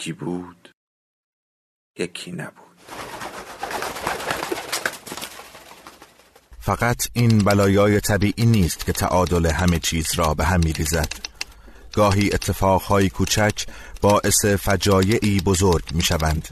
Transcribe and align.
یکی 0.00 0.12
بود 0.12 0.70
یکی 1.98 2.32
نبود. 2.32 2.76
فقط 6.60 7.08
این 7.12 7.38
بلایای 7.38 8.00
طبیعی 8.00 8.46
نیست 8.46 8.86
که 8.86 8.92
تعادل 8.92 9.46
همه 9.46 9.78
چیز 9.78 10.14
را 10.14 10.34
به 10.34 10.44
هم 10.44 10.60
میریزد. 10.64 11.12
گاهی 11.92 12.32
اتفاقهای 12.32 13.10
کوچک 13.10 13.66
باعث 14.00 14.44
فجایعی 14.44 15.40
بزرگ 15.40 15.84
می‌شوند. 15.92 16.48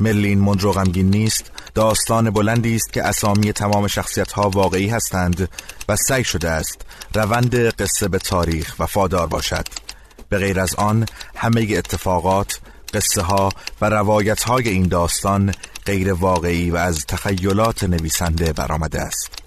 ملین 0.00 0.40
مندرو 0.40 0.72
غمگین 0.72 1.10
نیست 1.10 1.52
داستان 1.74 2.30
بلندی 2.30 2.76
است 2.76 2.92
که 2.92 3.02
اسامی 3.02 3.52
تمام 3.52 3.86
شخصیت 3.86 4.32
ها 4.32 4.50
واقعی 4.50 4.88
هستند 4.88 5.48
و 5.88 5.96
سعی 5.96 6.24
شده 6.24 6.50
است 6.50 6.86
روند 7.14 7.54
قصه 7.54 8.08
به 8.08 8.18
تاریخ 8.18 8.74
وفادار 8.78 9.26
باشد. 9.26 9.85
به 10.28 10.38
غیر 10.38 10.60
از 10.60 10.74
آن 10.74 11.06
همه 11.36 11.60
اتفاقات 11.70 12.60
قصه 12.94 13.22
ها 13.22 13.48
و 13.80 13.90
روایت 13.90 14.42
های 14.42 14.68
این 14.68 14.88
داستان 14.88 15.54
غیر 15.86 16.12
واقعی 16.12 16.70
و 16.70 16.76
از 16.76 17.06
تخیلات 17.08 17.84
نویسنده 17.84 18.52
برآمده 18.52 19.00
است. 19.00 19.45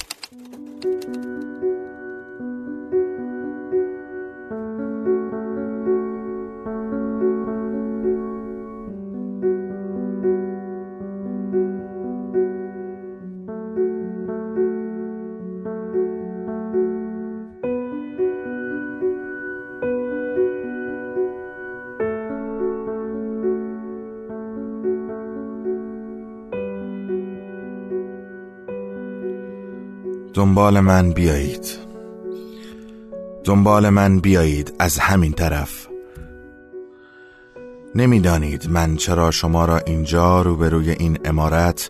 دنبال 30.39 30.79
من 30.79 31.11
بیایید. 31.11 31.67
دنبال 33.43 33.89
من 33.89 34.19
بیایید 34.19 34.73
از 34.79 34.99
همین 34.99 35.33
طرف. 35.33 35.87
نمی‌دانید 37.95 38.69
من 38.69 38.95
چرا 38.95 39.31
شما 39.31 39.65
را 39.65 39.77
اینجا 39.77 40.41
روبروی 40.41 40.91
این 40.91 41.19
امارت 41.25 41.89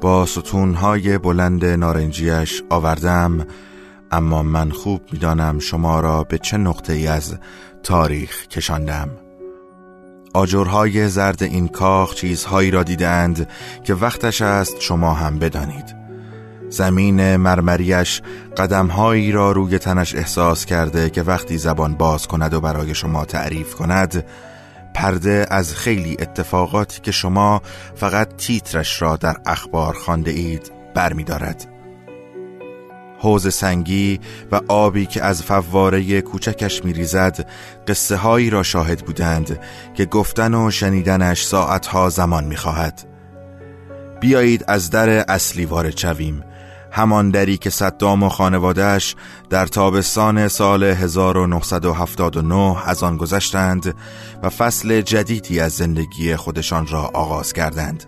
با 0.00 0.26
ستونهای 0.26 1.18
بلند 1.18 1.64
نارنجیش 1.64 2.62
آوردم 2.70 3.46
اما 4.10 4.42
من 4.42 4.70
خوب 4.70 5.00
می‌دانم 5.12 5.58
شما 5.58 6.00
را 6.00 6.24
به 6.24 6.38
چه 6.38 6.56
نقطه 6.56 6.92
ای 6.92 7.06
از 7.06 7.38
تاریخ 7.82 8.46
کشاندم. 8.46 9.10
آجرهای 10.34 11.08
زرد 11.08 11.42
این 11.42 11.68
کاخ 11.68 12.14
چیزهایی 12.14 12.70
را 12.70 12.82
دیدند 12.82 13.48
که 13.84 13.94
وقتش 13.94 14.42
است 14.42 14.80
شما 14.80 15.14
هم 15.14 15.38
بدانید. 15.38 15.97
زمین 16.70 17.36
مرمریش 17.36 18.22
قدمهایی 18.56 19.32
را 19.32 19.52
روی 19.52 19.78
تنش 19.78 20.14
احساس 20.14 20.66
کرده 20.66 21.10
که 21.10 21.22
وقتی 21.22 21.58
زبان 21.58 21.94
باز 21.94 22.26
کند 22.26 22.54
و 22.54 22.60
برای 22.60 22.94
شما 22.94 23.24
تعریف 23.24 23.74
کند 23.74 24.24
پرده 24.94 25.46
از 25.50 25.74
خیلی 25.74 26.16
اتفاقاتی 26.20 27.00
که 27.00 27.12
شما 27.12 27.62
فقط 27.94 28.36
تیترش 28.36 29.02
را 29.02 29.16
در 29.16 29.36
اخبار 29.46 29.94
خانده 29.94 30.30
اید 30.30 30.72
برمیدارد. 30.94 31.66
حوز 33.18 33.54
سنگی 33.54 34.20
و 34.52 34.60
آبی 34.68 35.06
که 35.06 35.24
از 35.24 35.42
فواره 35.42 36.20
کوچکش 36.20 36.84
میریزد 36.84 37.48
قصه 37.88 38.16
هایی 38.16 38.50
را 38.50 38.62
شاهد 38.62 39.04
بودند 39.04 39.58
که 39.94 40.04
گفتن 40.04 40.54
و 40.54 40.70
شنیدنش 40.70 41.44
ساعتها 41.44 42.08
زمان 42.08 42.44
می‌خواهد. 42.44 43.08
بیایید 44.20 44.64
از 44.68 44.90
در 44.90 45.08
اصلی 45.08 45.64
وارد 45.64 45.96
شویم 45.96 46.44
همان 46.92 47.30
دری 47.30 47.56
که 47.56 47.70
صدام 47.70 48.22
و 48.22 48.28
خانوادهش 48.28 49.16
در 49.50 49.66
تابستان 49.66 50.48
سال 50.48 50.84
1979 50.84 52.88
از 52.88 53.02
آن 53.02 53.16
گذشتند 53.16 53.94
و 54.42 54.48
فصل 54.48 55.00
جدیدی 55.00 55.60
از 55.60 55.72
زندگی 55.72 56.36
خودشان 56.36 56.86
را 56.86 57.02
آغاز 57.02 57.52
کردند. 57.52 58.04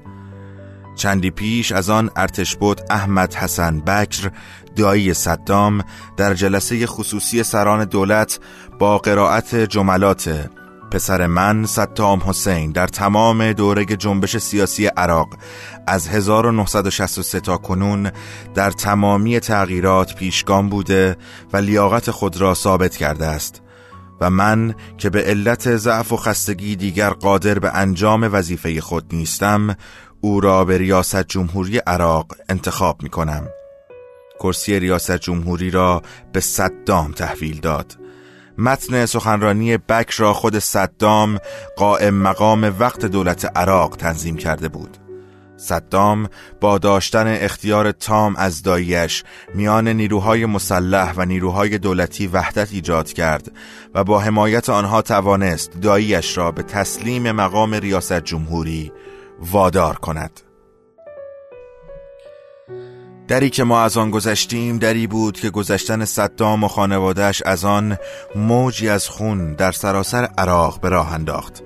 چندی 0.96 1.30
پیش 1.30 1.72
از 1.72 1.90
آن 1.90 2.10
ارتش 2.16 2.56
بود 2.56 2.80
احمد 2.90 3.34
حسن 3.34 3.80
بکر 3.80 4.30
دایی 4.76 5.14
صدام 5.14 5.84
در 6.16 6.34
جلسه 6.34 6.86
خصوصی 6.86 7.42
سران 7.42 7.84
دولت 7.84 8.40
با 8.78 8.98
قرائت 8.98 9.54
جملات 9.54 10.50
پسر 10.90 11.26
من 11.26 11.66
ستام 11.66 12.22
حسین 12.26 12.72
در 12.72 12.86
تمام 12.86 13.52
دوره 13.52 13.84
جنبش 13.84 14.36
سیاسی 14.36 14.86
عراق 14.86 15.28
از 15.86 16.08
1963 16.08 17.40
تا 17.40 17.56
کنون 17.56 18.10
در 18.54 18.70
تمامی 18.70 19.40
تغییرات 19.40 20.14
پیشگام 20.14 20.68
بوده 20.68 21.16
و 21.52 21.56
لیاقت 21.56 22.10
خود 22.10 22.40
را 22.40 22.54
ثابت 22.54 22.96
کرده 22.96 23.26
است 23.26 23.62
و 24.20 24.30
من 24.30 24.74
که 24.98 25.10
به 25.10 25.22
علت 25.22 25.76
ضعف 25.76 26.12
و 26.12 26.16
خستگی 26.16 26.76
دیگر 26.76 27.10
قادر 27.10 27.58
به 27.58 27.74
انجام 27.74 28.28
وظیفه 28.32 28.80
خود 28.80 29.04
نیستم 29.12 29.76
او 30.20 30.40
را 30.40 30.64
به 30.64 30.78
ریاست 30.78 31.22
جمهوری 31.22 31.78
عراق 31.78 32.36
انتخاب 32.48 33.02
می 33.02 33.08
کنم 33.08 33.48
کرسی 34.40 34.80
ریاست 34.80 35.16
جمهوری 35.16 35.70
را 35.70 36.02
به 36.32 36.40
صدام 36.40 37.12
تحویل 37.12 37.60
داد. 37.60 37.99
متن 38.60 39.06
سخنرانی 39.06 39.76
بک 39.76 40.10
را 40.10 40.32
خود 40.32 40.58
صدام 40.58 41.38
قائم 41.76 42.14
مقام 42.14 42.74
وقت 42.78 43.06
دولت 43.06 43.56
عراق 43.56 43.96
تنظیم 43.96 44.36
کرده 44.36 44.68
بود. 44.68 44.96
صدام 45.56 46.28
با 46.60 46.78
داشتن 46.78 47.26
اختیار 47.26 47.92
تام 47.92 48.36
از 48.36 48.62
داییش 48.62 49.24
میان 49.54 49.88
نیروهای 49.88 50.46
مسلح 50.46 51.12
و 51.16 51.24
نیروهای 51.24 51.78
دولتی 51.78 52.26
وحدت 52.26 52.72
ایجاد 52.72 53.12
کرد 53.12 53.52
و 53.94 54.04
با 54.04 54.20
حمایت 54.20 54.68
آنها 54.68 55.02
توانست 55.02 55.80
داییش 55.80 56.38
را 56.38 56.50
به 56.52 56.62
تسلیم 56.62 57.32
مقام 57.32 57.74
ریاست 57.74 58.20
جمهوری 58.20 58.92
وادار 59.40 59.94
کند. 59.94 60.49
دری 63.30 63.50
که 63.50 63.64
ما 63.64 63.82
از 63.82 63.96
آن 63.96 64.10
گذشتیم 64.10 64.78
دری 64.78 65.06
بود 65.06 65.40
که 65.40 65.50
گذشتن 65.50 66.04
صدام 66.04 66.64
و 66.64 66.68
خانوادهش 66.68 67.42
از 67.46 67.64
آن 67.64 67.96
موجی 68.36 68.88
از 68.88 69.08
خون 69.08 69.54
در 69.54 69.72
سراسر 69.72 70.28
عراق 70.38 70.80
به 70.80 70.88
راه 70.88 71.12
انداخت. 71.12 71.62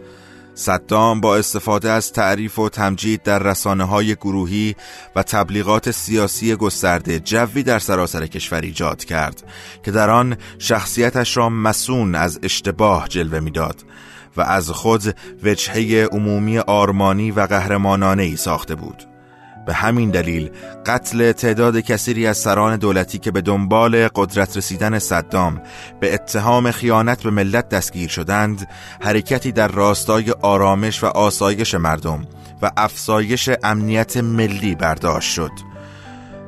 صدام 0.54 1.20
با 1.20 1.36
استفاده 1.36 1.90
از 1.90 2.12
تعریف 2.12 2.58
و 2.58 2.68
تمجید 2.68 3.22
در 3.22 3.38
رسانه 3.38 3.84
های 3.84 4.14
گروهی 4.14 4.76
و 5.16 5.22
تبلیغات 5.22 5.90
سیاسی 5.90 6.56
گسترده 6.56 7.20
جوی 7.20 7.62
در 7.62 7.78
سراسر 7.78 8.26
کشور 8.26 8.60
ایجاد 8.60 9.04
کرد 9.04 9.44
که 9.84 9.90
در 9.90 10.10
آن 10.10 10.36
شخصیتش 10.58 11.36
را 11.36 11.48
مسون 11.48 12.14
از 12.14 12.38
اشتباه 12.42 13.08
جلوه 13.08 13.40
می‌داد 13.40 13.84
و 14.36 14.40
از 14.40 14.70
خود 14.70 15.16
وجهه 15.42 16.08
عمومی 16.12 16.58
آرمانی 16.58 17.30
و 17.30 17.40
قهرمانانه 17.40 18.22
ای 18.22 18.36
ساخته 18.36 18.74
بود. 18.74 19.13
به 19.66 19.74
همین 19.74 20.10
دلیل 20.10 20.50
قتل 20.86 21.32
تعداد 21.32 21.80
کثیری 21.80 22.26
از 22.26 22.36
سران 22.36 22.76
دولتی 22.76 23.18
که 23.18 23.30
به 23.30 23.40
دنبال 23.40 24.08
قدرت 24.08 24.56
رسیدن 24.56 24.98
صدام 24.98 25.62
به 26.00 26.14
اتهام 26.14 26.70
خیانت 26.70 27.22
به 27.22 27.30
ملت 27.30 27.68
دستگیر 27.68 28.08
شدند 28.08 28.68
حرکتی 29.00 29.52
در 29.52 29.68
راستای 29.68 30.30
آرامش 30.30 31.04
و 31.04 31.06
آسایش 31.06 31.74
مردم 31.74 32.26
و 32.62 32.70
افزایش 32.76 33.50
امنیت 33.62 34.16
ملی 34.16 34.74
برداشت 34.74 35.32
شد. 35.32 35.50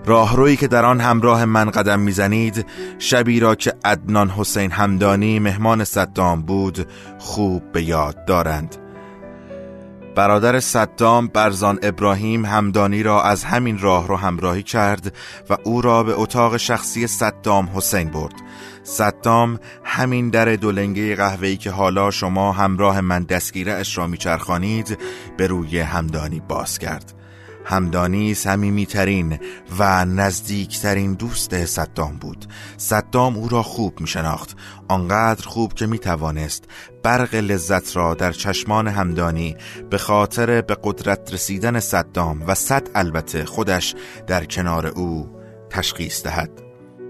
راهرویی 0.07 0.57
که 0.57 0.69
در 0.69 0.85
آن 0.85 1.01
همراه 1.01 1.45
من 1.45 1.71
قدم 1.71 2.01
می‌زنید 2.01 2.67
شبی 2.99 3.41
را 3.41 3.55
که 3.55 3.75
عدنان 3.85 4.31
حسین 4.31 4.71
همدانی 4.71 5.39
مهمان 5.39 5.85
صدام 5.85 6.43
بود 6.43 6.89
خوب 7.19 7.73
به 7.73 7.83
یاد 7.83 8.25
دارند. 8.25 8.86
برادر 10.17 10.61
صدام 10.61 11.27
برزان 11.27 11.79
ابراهیم 11.83 12.45
همدانی 12.45 13.03
را 13.03 13.23
از 13.23 13.45
همین 13.45 13.79
راه 13.79 14.09
را 14.09 14.17
همراهی 14.17 14.63
کرد 14.63 15.15
و 15.51 15.57
او 15.65 15.81
را 15.81 16.03
به 16.03 16.13
اتاق 16.15 16.57
شخصی 16.57 17.07
صدام 17.07 17.71
حسین 17.75 18.11
برد. 18.11 18.35
صدام 18.83 19.59
همین 19.85 20.31
در 20.31 20.57
دولنگه 20.57 21.17
قهوه‌ای 21.17 21.57
که 21.57 21.71
حالا 21.71 22.11
شما 22.11 22.53
همراه 22.53 23.01
من 23.01 23.23
دستگیره 23.23 23.73
اش 23.73 23.99
را 23.99 24.07
میچرخانید 24.07 24.99
به 25.37 25.47
روی 25.47 25.81
همدانی 25.81 26.43
باز 26.49 26.79
کرد 26.79 27.13
همدانی 27.67 28.35
صمیمیترین 28.35 29.39
و 29.79 30.05
نزدیکترین 30.05 31.15
دوست 31.15 31.65
صدام 31.65 32.17
بود. 32.17 32.47
صدام 32.77 33.37
او 33.37 33.49
را 33.49 33.63
خوب 33.63 34.01
می 34.01 34.07
شناخت 34.07 34.57
آنقدر 34.89 35.47
خوب 35.47 35.75
که 35.75 35.87
می 35.87 35.99
توانست 35.99 36.65
برق 37.03 37.35
لذت 37.35 37.97
را 37.97 38.15
در 38.15 38.33
چشمان 38.33 38.89
همدانی 38.89 39.57
به 39.91 39.99
خاطر 39.99 40.61
به 40.61 40.77
قدرت 40.85 41.35
رسیدن 41.35 41.81
صدام 41.81 42.43
و 42.47 42.55
صد 42.55 42.89
البته 42.95 43.45
خودش 43.45 43.95
در 44.27 44.45
کنار 44.45 44.87
او 44.87 45.31
تشخیص 45.71 46.23
دهد. 46.23 46.66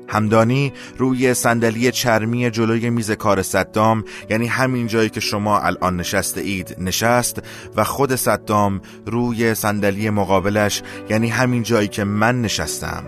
همدانی 0.09 0.73
روی 0.99 1.35
صندلی 1.35 1.93
چرمی 1.93 2.51
جلوی 2.51 2.91
میز 2.91 3.11
کار 3.11 3.43
صدام 3.43 4.05
یعنی 4.31 4.47
همین 4.47 4.87
جایی 4.87 5.11
که 5.11 5.21
شما 5.21 5.61
الان 5.61 5.97
نشسته 5.97 6.41
اید 6.41 6.77
نشست 6.79 7.43
و 7.77 7.85
خود 7.85 8.15
صدام 8.15 8.81
روی 9.07 9.55
صندلی 9.55 10.11
مقابلش 10.11 10.83
یعنی 11.11 11.29
همین 11.29 11.63
جایی 11.63 11.89
که 11.89 12.05
من 12.05 12.43
نشستم. 12.43 13.05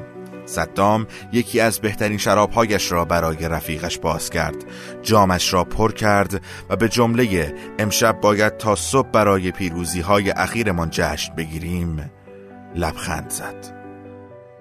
صدام 0.47 1.07
یکی 1.33 1.61
از 1.61 1.81
بهترین 1.81 2.19
شرابهایش 2.19 2.93
را 2.93 3.05
برای 3.05 3.49
رفیقش 3.49 3.99
باز 3.99 4.31
کرد. 4.31 4.65
جامش 5.03 5.53
را 5.53 5.65
پر 5.65 5.93
کرد 5.93 6.43
و 6.71 6.77
به 6.77 6.89
جمله 6.89 7.55
امشب 7.79 8.21
باید 8.21 8.57
تا 8.57 8.75
صبح 8.75 9.11
برای 9.11 9.51
پیروزی 9.51 10.01
های 10.01 10.31
اخیرمان 10.31 10.89
جشن 10.91 11.35
بگیریم. 11.35 12.11
لبخند 12.75 13.31
زد. 13.31 13.79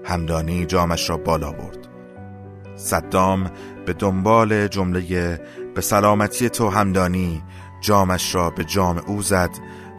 همدانی 0.06 0.66
جامش 0.66 1.10
را 1.10 1.18
بالا 1.18 1.52
برد. 1.52 1.87
صدام 2.78 3.52
به 3.86 3.94
دنبال 3.94 4.68
جمله 4.68 5.42
به 5.76 5.82
سلامتی 5.82 6.50
تو 6.50 6.70
همدانی 6.70 7.44
جامش 7.82 8.36
را 8.36 8.50
به 8.50 8.64
جام 8.64 8.98
او 9.08 9.22
زد 9.22 9.50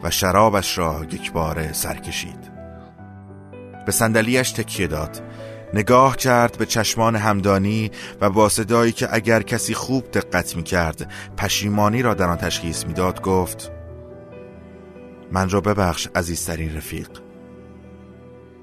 و 0.03 0.11
شرابش 0.11 0.77
را 0.77 1.05
یک 1.11 1.31
بار 1.31 1.73
سر 1.73 1.95
کشید. 1.95 2.51
به 3.85 3.91
صندلیاش 3.91 4.51
تکیه 4.51 4.87
داد. 4.87 5.21
نگاه 5.73 6.17
کرد 6.17 6.57
به 6.57 6.65
چشمان 6.65 7.15
همدانی 7.15 7.91
و 8.21 8.29
با 8.29 8.49
صدایی 8.49 8.91
که 8.91 9.07
اگر 9.11 9.41
کسی 9.41 9.73
خوب 9.73 10.11
دقت 10.11 10.55
می 10.55 10.63
کرد 10.63 11.11
پشیمانی 11.37 12.01
را 12.01 12.13
در 12.13 12.29
آن 12.29 12.37
تشخیص 12.37 12.85
می‌داد 12.85 13.21
گفت 13.21 13.71
من 15.31 15.49
را 15.49 15.61
ببخش 15.61 16.07
عزیزترین 16.15 16.77
رفیق. 16.77 17.09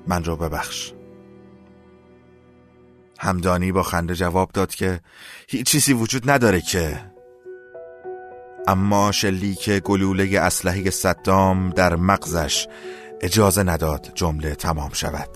من 0.06 0.24
را 0.24 0.36
ببخش. 0.36 0.92
همدانی 3.18 3.72
با 3.72 3.82
خنده 3.82 4.14
جواب 4.14 4.50
داد 4.52 4.74
که 4.74 5.00
هیچ 5.48 5.66
چیزی 5.66 5.92
وجود 5.92 6.30
نداره 6.30 6.60
که. 6.60 7.00
اما 8.68 9.12
شلیک 9.12 9.70
گلوله 9.70 10.40
اسلحه 10.40 10.90
صدام 10.90 11.70
در 11.70 11.96
مغزش 11.96 12.68
اجازه 13.20 13.62
نداد 13.62 14.12
جمله 14.14 14.54
تمام 14.54 14.90
شود. 14.92 15.28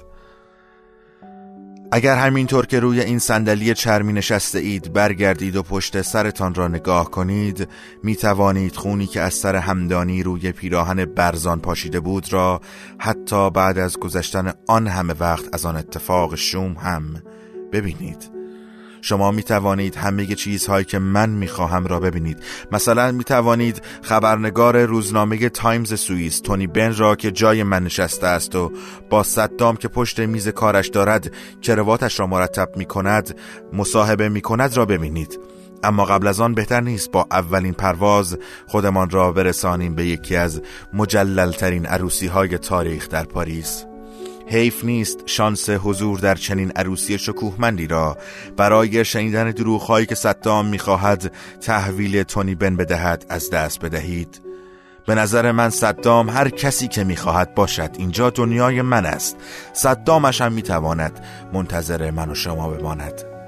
اگر 1.92 2.16
همینطور 2.16 2.66
که 2.66 2.80
روی 2.80 3.00
این 3.00 3.18
صندلی 3.18 3.74
چرمی 3.74 4.12
نشسته 4.12 4.58
اید 4.58 4.92
برگردید 4.92 5.56
و 5.56 5.62
پشت 5.62 6.02
سرتان 6.02 6.54
را 6.54 6.68
نگاه 6.68 7.10
کنید 7.10 7.68
می 8.02 8.16
توانید 8.16 8.76
خونی 8.76 9.06
که 9.06 9.20
از 9.20 9.34
سر 9.34 9.56
همدانی 9.56 10.22
روی 10.22 10.52
پیراهن 10.52 11.04
برزان 11.04 11.60
پاشیده 11.60 12.00
بود 12.00 12.32
را 12.32 12.60
حتی 12.98 13.50
بعد 13.50 13.78
از 13.78 13.98
گذشتن 13.98 14.52
آن 14.68 14.86
همه 14.86 15.14
وقت 15.20 15.44
از 15.52 15.66
آن 15.66 15.76
اتفاق 15.76 16.34
شوم 16.34 16.72
هم 16.72 17.22
ببینید. 17.72 18.40
شما 19.02 19.30
می 19.30 19.42
توانید 19.42 19.96
همه 19.96 20.26
چیزهایی 20.26 20.84
که 20.84 20.98
من 20.98 21.30
می 21.30 21.48
خواهم 21.48 21.86
را 21.86 22.00
ببینید. 22.00 22.38
مثلا 22.72 23.12
می 23.12 23.24
توانید 23.24 23.82
خبرنگار 24.02 24.84
روزنامه 24.84 25.48
تایمز 25.48 26.00
سوئیس 26.00 26.40
تونی 26.40 26.66
بن 26.66 26.96
را 26.96 27.16
که 27.16 27.30
جای 27.30 27.62
من 27.62 27.84
نشسته 27.84 28.26
است 28.26 28.54
و 28.54 28.72
با 29.10 29.22
صدام 29.22 29.76
که 29.76 29.88
پشت 29.88 30.20
میز 30.20 30.48
کارش 30.48 30.88
دارد 30.88 31.32
کرواتش 31.62 32.20
را 32.20 32.26
مرتب 32.26 32.68
می 32.76 32.84
کند 32.84 33.38
مصاحبه 33.72 34.28
می 34.28 34.40
کند 34.40 34.76
را 34.76 34.84
ببینید. 34.84 35.38
اما 35.82 36.04
قبل 36.04 36.26
از 36.26 36.40
آن 36.40 36.54
بهتر 36.54 36.80
نیست 36.80 37.10
با 37.10 37.26
اولین 37.30 37.72
پرواز 37.72 38.38
خودمان 38.66 39.10
را 39.10 39.32
برسانیم 39.32 39.94
به 39.94 40.06
یکی 40.06 40.36
از 40.36 40.62
مجللترین 40.92 41.86
عروسی 41.86 42.26
های 42.26 42.58
تاریخ 42.58 43.08
در 43.08 43.24
پاریس. 43.24 43.89
حیف 44.50 44.84
نیست 44.84 45.18
شانس 45.26 45.70
حضور 45.70 46.18
در 46.18 46.34
چنین 46.34 46.70
عروسی 46.70 47.18
شکوهمندی 47.18 47.86
را. 47.86 48.18
برای 48.56 49.04
شنیدن 49.04 49.50
دروغهایی 49.50 50.06
که 50.06 50.14
صدام 50.14 50.66
می‌خواهد 50.66 51.32
تحویل 51.60 52.22
تونی 52.22 52.54
بن 52.54 52.76
بدهد 52.76 53.26
از 53.28 53.50
دست 53.50 53.80
بدهید. 53.80 54.40
به 55.06 55.14
نظر 55.14 55.52
من 55.52 55.70
صدام 55.70 56.30
هر 56.30 56.48
کسی 56.48 56.88
که 56.88 57.04
می‌خواهد 57.04 57.54
باشد 57.54 57.90
اینجا 57.98 58.30
دنیای 58.30 58.82
من 58.82 59.06
است. 59.06 59.36
صدامش 59.72 60.40
هم 60.40 60.52
می‌تواند 60.52 61.24
منتظر 61.52 62.10
من 62.10 62.30
و 62.30 62.34
شما 62.34 62.68
بماند. 62.68 63.39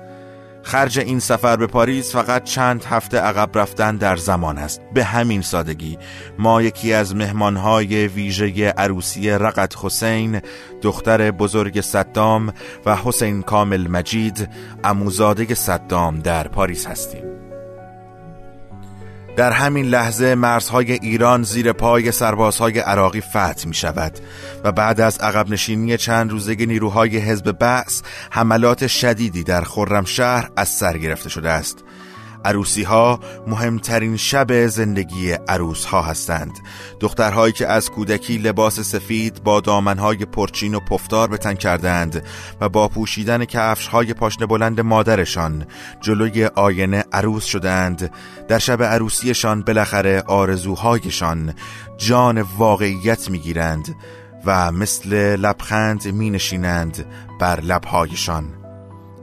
خرج 0.62 0.98
این 0.98 1.18
سفر 1.18 1.56
به 1.56 1.66
پاریس 1.66 2.12
فقط 2.12 2.44
چند 2.44 2.84
هفته 2.84 3.18
عقب 3.18 3.58
رفتن 3.58 3.96
در 3.96 4.16
زمان 4.16 4.58
است. 4.58 4.80
به 4.94 5.04
همین 5.04 5.42
سادگی 5.42 5.98
ما 6.38 6.62
یکی 6.62 6.92
از 6.92 7.16
مهمانهای 7.16 8.06
ویژه 8.06 8.68
عروسی 8.68 9.30
رقت 9.30 9.74
حسین 9.82 10.40
دختر 10.82 11.30
بزرگ 11.30 11.80
صدام 11.80 12.52
و 12.86 12.96
حسین 12.96 13.42
کامل 13.42 13.88
مجید 13.88 14.48
اموزاده 14.84 15.54
صدام 15.54 16.18
در 16.18 16.48
پاریس 16.48 16.86
هستیم. 16.86 17.31
در 19.36 19.52
همین 19.52 19.86
لحظه 19.86 20.34
مرزهای 20.34 20.92
ایران 20.92 21.42
زیر 21.42 21.72
پای 21.72 22.12
سربازهای 22.12 22.78
عراقی 22.78 23.20
فتح 23.20 23.66
می 23.66 23.74
شود 23.74 24.18
و 24.64 24.72
بعد 24.72 25.00
از 25.00 25.18
عقب 25.18 25.50
نشینی 25.50 25.96
چند 25.96 26.30
روزه 26.30 26.54
نیروهای 26.54 27.18
حزب 27.18 27.52
بعث 27.52 28.02
حملات 28.30 28.86
شدیدی 28.86 29.44
در 29.44 29.62
خرمشهر 29.62 30.50
از 30.56 30.68
سر 30.68 30.98
گرفته 30.98 31.28
شده 31.28 31.50
است. 31.50 31.84
عروسی 32.44 32.82
ها 32.82 33.20
مهمترین 33.46 34.16
شب 34.16 34.66
زندگی 34.66 35.32
عروس 35.32 35.84
ها 35.84 36.02
هستند. 36.02 36.52
دخترهایی 37.00 37.52
که 37.52 37.66
از 37.66 37.90
کودکی 37.90 38.38
لباس 38.38 38.80
سفید 38.80 39.42
با 39.42 39.60
دامنهای 39.60 40.16
پرچین 40.24 40.74
و 40.74 40.80
پفتار 40.80 41.28
به 41.28 41.36
تن 41.36 41.54
کردند 41.54 42.24
و 42.60 42.68
با 42.68 42.88
پوشیدن 42.88 43.44
کفش 43.44 43.86
های 43.86 44.14
پاشنه 44.14 44.46
بلند 44.46 44.80
مادرشان 44.80 45.66
جلوی 46.00 46.44
آینه 46.44 47.04
عروس 47.12 47.44
شدند 47.44 48.10
در 48.48 48.58
شب 48.58 48.82
عروسیشان 48.82 49.62
بالاخره 49.62 50.22
آرزوهایشان 50.26 51.54
جان 51.98 52.42
واقعیت 52.42 53.30
می‌گیرند 53.30 53.94
و 54.46 54.72
مثل 54.72 55.36
لبخند 55.36 56.06
می 56.06 56.30
نشینند 56.30 57.06
بر 57.40 57.60
لبهایشان. 57.60 58.61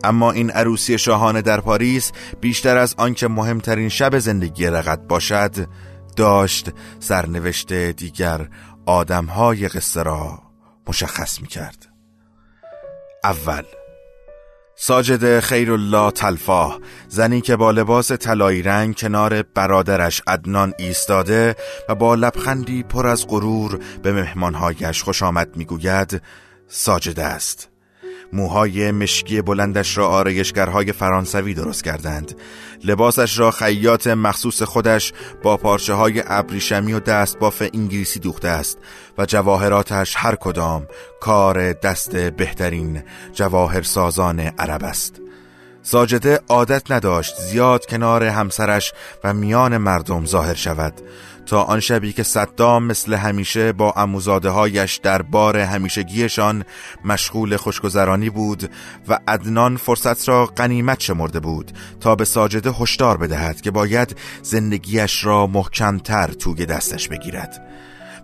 اما 0.03 0.31
این 0.31 0.51
عروسی 0.51 0.97
شاهانه 0.97 1.41
در 1.41 1.61
پاریس 1.61 2.11
بیشتر 2.41 2.77
از 2.77 2.95
آنکه 2.97 3.27
مهمترین 3.27 3.89
شب 3.89 4.19
زندگی 4.19 4.65
رقت 4.65 5.07
باشد 5.07 5.67
داشت 6.15 6.69
سرنوشت 6.99 7.73
دیگر 7.73 8.47
آدمهای 8.85 9.67
قصه 9.67 10.03
را 10.03 10.39
مشخص 10.87 11.41
می 11.41 11.47
کرد 11.47 11.87
اول 13.23 13.63
ساجد 14.75 15.39
خیرالله 15.39 16.11
تلفاه 16.11 16.79
زنی 17.07 17.41
که 17.41 17.55
با 17.55 17.71
لباس 17.71 18.11
طلایی 18.11 18.61
رنگ 18.61 18.97
کنار 18.97 19.41
برادرش 19.41 20.21
عدنان 20.27 20.73
ایستاده 20.77 21.55
و 21.89 21.95
با 21.95 22.15
لبخندی 22.15 22.83
پر 22.83 23.07
از 23.07 23.27
غرور 23.27 23.79
به 24.03 24.13
مهمانهایش 24.13 25.03
خوش 25.03 25.23
آمد 25.23 25.55
می‌گوید 25.55 26.21
ساجد 26.67 27.19
است. 27.19 27.68
موهای 28.33 28.91
مشکی 28.91 29.41
بلندش 29.41 29.97
را 29.97 30.07
آرایشگرهای 30.07 30.91
فرانسوی 30.91 31.53
درست 31.53 31.83
کردند. 31.83 32.35
لباسش 32.83 33.39
را 33.39 33.51
خیاط 33.51 34.07
مخصوص 34.07 34.61
خودش 34.61 35.13
با 35.43 35.57
پارچه 35.57 35.93
های 35.93 36.23
ابریشمی 36.27 36.93
و 36.93 36.99
دستباف 36.99 37.63
انگلیسی 37.73 38.19
دوخته 38.19 38.47
است 38.47 38.77
و 39.17 39.25
جواهراتش 39.25 40.13
هر 40.17 40.35
کدام 40.35 40.87
کار 41.21 41.73
دست 41.73 42.15
بهترین 42.15 43.03
جواهر 43.33 43.81
سازان 43.81 44.39
عرب 44.39 44.83
است. 44.83 45.21
ساجده 45.81 46.39
عادت 46.49 46.91
نداشت 46.91 47.35
زیاد 47.41 47.85
کنار 47.85 48.23
همسرش 48.23 48.93
و 49.23 49.33
میان 49.33 49.77
مردم 49.77 50.25
ظاهر 50.25 50.53
شود. 50.53 50.93
تا 51.49 51.63
آن 51.63 51.79
شبی 51.79 52.13
که 52.13 52.23
صدام 52.23 52.83
مثل 52.83 53.13
همیشه 53.13 53.71
با 53.71 53.93
اموزاده 53.97 54.49
هایش 54.49 54.95
در 54.95 55.21
بار 55.21 55.57
همیشگیشان 55.57 56.63
مشغول 57.05 57.57
خوشگذرانی 57.57 58.29
بود 58.29 58.71
و 59.07 59.19
عدنان 59.27 59.77
فرصت 59.77 60.29
را 60.29 60.45
قنیمت 60.45 60.99
شمرده 60.99 61.39
بود 61.39 61.71
تا 61.99 62.15
به 62.15 62.25
ساجده 62.25 62.71
هشدار 62.71 63.17
بدهد 63.17 63.61
که 63.61 63.71
باید 63.71 64.15
زندگیش 64.41 65.25
را 65.25 65.47
محکمتر 65.47 66.27
توی 66.27 66.65
دستش 66.65 67.07
بگیرد. 67.07 67.65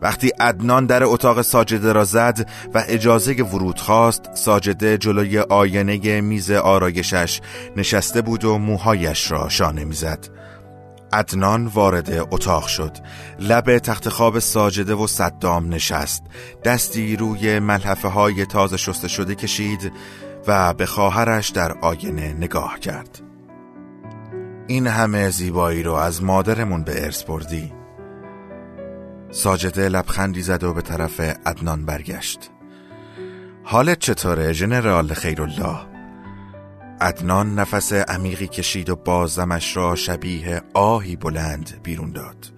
وقتی 0.01 0.31
عدنان 0.39 0.85
در 0.85 1.03
اتاق 1.03 1.41
ساجده 1.41 1.93
را 1.93 2.03
زد 2.03 2.49
و 2.73 2.83
اجازه 2.87 3.33
ورود 3.33 3.79
خواست 3.79 4.21
ساجده 4.33 4.97
جلوی 4.97 5.39
آینه 5.39 6.21
میز 6.21 6.51
آرایشش 6.51 7.41
نشسته 7.75 8.21
بود 8.21 8.45
و 8.45 8.57
موهایش 8.57 9.31
را 9.31 9.49
شانه 9.49 9.85
می‌زد. 9.85 10.29
عدنان 11.15 11.67
وارد 11.67 12.27
اتاق 12.31 12.67
شد. 12.67 12.97
لب 13.39 13.77
تخت 13.77 14.09
خواب 14.09 14.39
ساجده 14.39 14.95
و 14.95 15.07
صدام 15.07 15.73
نشست. 15.73 16.23
دستی 16.63 17.15
روی 17.15 17.59
ملحفه 17.59 18.07
های 18.07 18.45
تازه 18.45 18.77
شسته 18.77 19.07
شده 19.07 19.35
کشید 19.35 19.91
و 20.47 20.73
به 20.73 20.85
خواهرش 20.85 21.49
در 21.49 21.71
آینه 21.71 22.33
نگاه 22.33 22.79
کرد. 22.79 23.21
این 24.67 24.87
همه 24.87 25.29
زیبایی 25.29 25.83
رو 25.83 25.93
از 25.93 26.23
مادرمون 26.23 26.83
به 26.83 27.05
ارث 27.05 27.23
بردی. 27.23 27.73
ساجده 29.31 29.89
لبخندی 29.89 30.41
زد 30.41 30.63
و 30.63 30.73
به 30.73 30.81
طرف 30.81 31.19
عدنان 31.19 31.85
برگشت. 31.85 32.51
حالت 33.63 33.99
چطوره 33.99 34.53
ژنرال 34.53 35.13
خیرالله؟ 35.13 35.94
عدنان 37.01 37.59
نفس 37.59 37.93
عمیقی 37.93 38.47
کشید 38.47 38.89
و 38.89 38.95
بازمش 38.95 39.77
را 39.77 39.95
شبیه 39.95 40.61
آهی 40.73 41.15
بلند 41.15 41.79
بیرون 41.83 42.11
داد. 42.11 42.51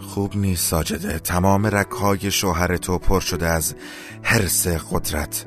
خوب 0.00 0.36
نیست 0.36 0.64
ساجده 0.70 1.18
تمام 1.18 1.66
رکهای 1.66 2.30
شوهر 2.30 2.76
تو 2.76 2.98
پر 2.98 3.20
شده 3.20 3.46
از 3.46 3.74
حرس 4.22 4.66
قدرت. 4.68 5.46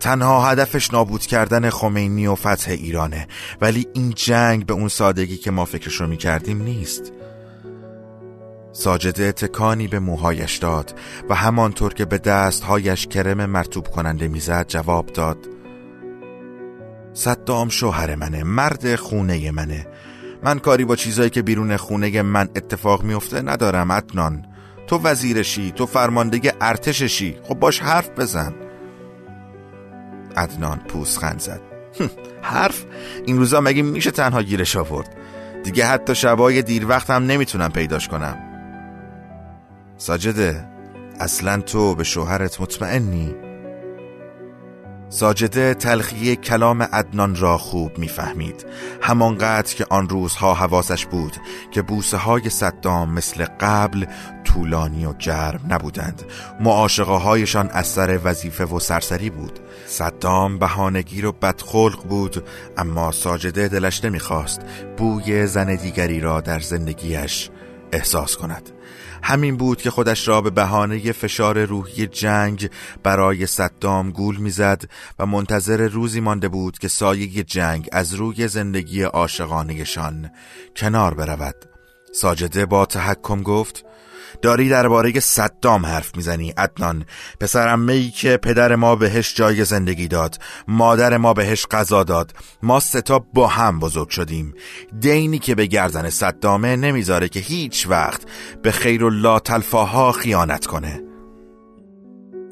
تنها 0.00 0.50
هدفش 0.50 0.92
نابود 0.92 1.20
کردن 1.20 1.70
خمینی 1.70 2.26
و 2.26 2.34
فتح 2.34 2.70
ایرانه. 2.70 3.28
ولی 3.60 3.86
این 3.94 4.10
جنگ 4.10 4.66
به 4.66 4.74
اون 4.74 4.88
سادگی 4.88 5.36
که 5.36 5.50
ما 5.50 5.64
فکرش 5.64 5.94
رو 5.94 6.06
می‌کردیم 6.06 6.62
نیست. 6.62 7.12
ساجده 8.78 9.32
تکانی 9.32 9.88
به 9.88 9.98
موهایش 9.98 10.56
داد 10.56 10.98
و 11.28 11.34
همانطور 11.34 11.94
که 11.94 12.04
به 12.04 12.18
دستهایش 12.18 13.06
کرم 13.06 13.46
مرتوب 13.46 13.88
کننده 13.88 14.28
می‌زد 14.28 14.66
جواب 14.68 15.06
داد 15.06 15.38
صدام 17.12 17.68
شوهر 17.68 18.14
منه 18.14 18.44
مرد 18.44 18.96
خونه 18.96 19.50
منه. 19.50 19.86
من 20.42 20.58
کاری 20.58 20.84
با 20.84 20.96
چیزایی 20.96 21.30
که 21.30 21.42
بیرون 21.42 21.76
خونه 21.76 22.22
من 22.22 22.48
اتفاق 22.56 23.02
میفته 23.02 23.42
ندارم 23.42 23.90
اتنان 23.90 24.46
تو 24.86 24.98
وزیرشی 24.98 25.72
تو 25.72 25.86
فرمانده 25.86 26.52
ارتششی. 26.60 27.36
خب 27.42 27.54
باش 27.54 27.80
حرف 27.80 28.10
بزن. 28.10 28.54
عدنان 30.36 30.78
پوسخند 30.78 31.40
زد. 31.40 31.60
حرف؟ 32.42 32.84
این 33.26 33.38
روزا 33.38 33.60
مگه 33.60 33.82
میشه 33.82 34.10
تنها 34.10 34.42
گیرش 34.42 34.76
آورد؟ 34.76 35.16
دیگه 35.64 35.86
حتی 35.86 36.14
شبای 36.14 36.62
دیر 36.62 36.88
وقت 36.88 37.10
هم 37.10 37.26
نمی‌تونم 37.26 37.70
پیداش 37.70 38.08
کنم. 38.08 38.45
ساجده 39.98 40.68
اصلا 41.20 41.60
تو 41.60 41.94
به 41.94 42.04
شوهرت 42.04 42.60
مطمئنی؟ 42.60 43.34
ساجده 45.08 45.74
تلخی 45.74 46.36
کلام 46.36 46.82
عدنان 46.82 47.36
را 47.36 47.58
خوب 47.58 47.98
می‌فهمید. 47.98 48.66
همانقدر 49.02 49.74
که 49.74 49.86
آن 49.90 50.08
روزها 50.08 50.54
حواسش 50.54 51.06
بود 51.06 51.36
که 51.70 51.82
بوسه 51.82 52.16
های 52.16 52.50
صدام 52.50 53.12
مثل 53.12 53.44
قبل 53.60 54.04
طولانی 54.44 55.06
و 55.06 55.12
گرم 55.12 55.60
نبودند. 55.68 56.22
معاشقه 56.60 57.16
هایشان 57.16 57.70
از 57.72 57.86
سر 57.86 58.20
وظیفه 58.24 58.64
و 58.64 58.80
سرسری 58.80 59.30
بود. 59.30 59.58
صدام 59.86 60.58
بهانگیر 60.58 61.26
و 61.26 61.32
بدخلق 61.32 62.06
بود 62.06 62.44
اما 62.76 63.12
ساجده 63.12 63.68
دلش 63.68 64.04
نمی‌خواست 64.04 64.60
بوی 64.96 65.46
زن 65.46 65.74
دیگری 65.74 66.20
را 66.20 66.40
در 66.40 66.60
زندگیش 66.60 67.50
احساس 67.92 68.36
کند. 68.36 68.70
همین 69.26 69.56
بود 69.56 69.82
که 69.82 69.90
خودش 69.90 70.28
را 70.28 70.40
به 70.40 70.50
بهانه 70.50 71.12
فشار 71.12 71.64
روحی 71.64 72.06
جنگ 72.06 72.70
برای 73.02 73.46
صدام 73.46 74.10
گول 74.10 74.36
می‌زد 74.36 74.84
و 75.18 75.26
منتظر 75.26 75.88
روزی 75.88 76.20
مانده 76.20 76.48
بود 76.48 76.78
که 76.78 76.88
سایه 76.88 77.42
جنگ 77.42 77.88
از 77.92 78.14
روی 78.14 78.48
زندگی 78.48 79.02
عاشقانهشان 79.02 80.30
کنار 80.76 81.14
برود. 81.14 81.54
ساجده 82.14 82.66
با 82.66 82.86
تحکم 82.86 83.42
گفت 83.42 83.84
داری 84.42 84.68
درباره 84.68 85.20
صدام 85.20 85.86
حرف 85.86 86.16
می‌زنی 86.16 86.54
ادنان 86.56 87.04
پسرم 87.40 87.80
می 87.80 88.10
که 88.10 88.36
پدر 88.36 88.76
ما 88.76 88.96
بهش 88.96 89.34
جای 89.34 89.64
زندگی 89.64 90.08
داد 90.08 90.38
مادر 90.68 91.16
ما 91.16 91.34
بهش 91.34 91.66
غذا 91.66 92.04
داد. 92.04 92.32
ما 92.62 92.80
ستا 92.80 93.18
با 93.18 93.46
هم 93.46 93.80
بزرگ 93.80 94.08
شدیم. 94.08 94.54
دینی 95.00 95.38
که 95.38 95.54
به 95.54 95.66
گردن 95.66 96.10
صدامه 96.10 96.76
نمی‌ذاره 96.76 97.28
که 97.28 97.40
هیچ 97.40 97.86
وقت 97.88 98.22
به 98.62 98.70
خیر 98.70 99.04
الله 99.04 99.40
تلفاها 99.40 100.12
خیانت 100.12 100.66
کنه. 100.66 101.05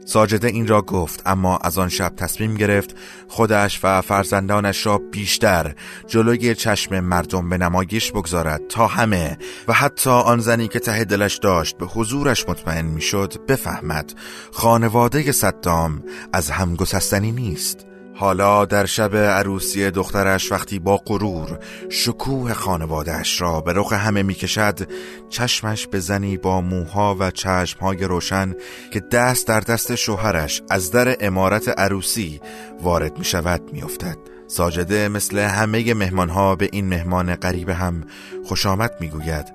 ساجده 0.05 0.49
این 0.49 0.69
را 0.69 0.83
گفت 0.83 1.23
اما 1.27 1.57
از 1.57 1.79
آن 1.79 1.89
شب 1.89 2.13
تصمیم 2.17 2.55
گرفت 2.55 2.97
خودش 3.29 3.81
و 3.83 4.01
فرزندانش 4.01 4.87
را 4.87 4.99
بیشتر 4.99 5.75
جلوی 6.07 6.55
چشم 6.55 7.01
مردم 7.01 7.49
به 7.49 7.59
نمایش 7.59 8.13
بگذارد 8.13 8.61
تا 8.69 8.87
همه 8.87 9.39
و 9.69 9.73
حتی 9.73 10.11
آن 10.11 10.41
زنی 10.41 10.69
که 10.69 10.79
ته 10.79 11.05
دلش 11.05 11.37
داشت 11.37 11.77
به 11.79 11.87
حضورش 11.87 12.49
مطمئن 12.49 12.87
می‌شد 12.87 13.47
بفهمد 13.49 14.13
خانواده 14.53 15.33
صدام 15.33 16.03
از 16.33 16.51
هم 16.51 16.75
گسستنی 16.75 17.33
نیست. 17.33 17.94
حالا 18.17 18.65
در 18.65 18.87
شب 18.87 19.17
عروسی 19.17 19.91
دخترش 19.91 20.53
وقتی 20.53 20.79
با 20.79 20.97
غرور 20.97 21.59
شکوه 21.89 22.53
خانوادهش 22.53 23.41
را 23.41 23.61
به 23.61 23.73
رخ 23.77 23.93
همه 23.93 24.23
می‌کشد 24.23 24.89
چشمش 25.29 25.87
به 25.87 26.01
زنی 26.01 26.37
با 26.37 26.61
موها 26.61 27.17
و 27.19 27.31
چشمهای 27.31 28.05
روشن 28.05 28.55
که 28.91 29.01
دست 29.01 29.49
در 29.49 29.61
دست 29.61 29.95
شوهرش 29.95 30.63
از 30.71 30.91
در 30.91 31.17
امارت 31.21 31.69
عروسی 31.69 32.41
وارد 32.83 33.19
می 33.19 33.25
شود 33.25 33.63
می 33.73 33.83
افتد. 33.83 34.19
ساجده 34.47 35.09
مثل 35.09 35.39
همه 35.39 35.95
مهمانها 35.95 36.57
به 36.57 36.69
این 36.73 36.89
مهمان 36.89 37.35
غریب 37.35 37.69
هم 37.69 38.05
خوش 38.45 38.67
آمد 38.67 38.95
می 39.01 39.09
گوید 39.09 39.47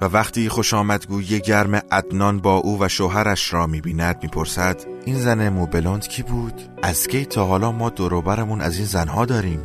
و 0.00 0.04
وقتی 0.04 0.48
خوش 0.48 0.74
آمدگویی 0.74 1.40
گرم 1.40 1.74
عدنان 1.74 2.40
با 2.40 2.56
او 2.56 2.82
و 2.82 2.88
شوهرش 2.88 3.52
را 3.52 3.66
می‌بیند 3.66 4.18
می‌پرسد 4.22 4.76
این 5.04 5.20
زن 5.20 5.48
موبلوند 5.48 6.08
کی 6.08 6.22
بود؟ 6.22 6.62
از 6.82 7.06
کی 7.06 7.24
تا 7.24 7.46
حالا 7.46 7.72
ما 7.72 7.90
دوروبرمون 7.90 8.60
از 8.60 8.76
این 8.76 8.86
زنها 8.86 9.24
داریم؟ 9.24 9.60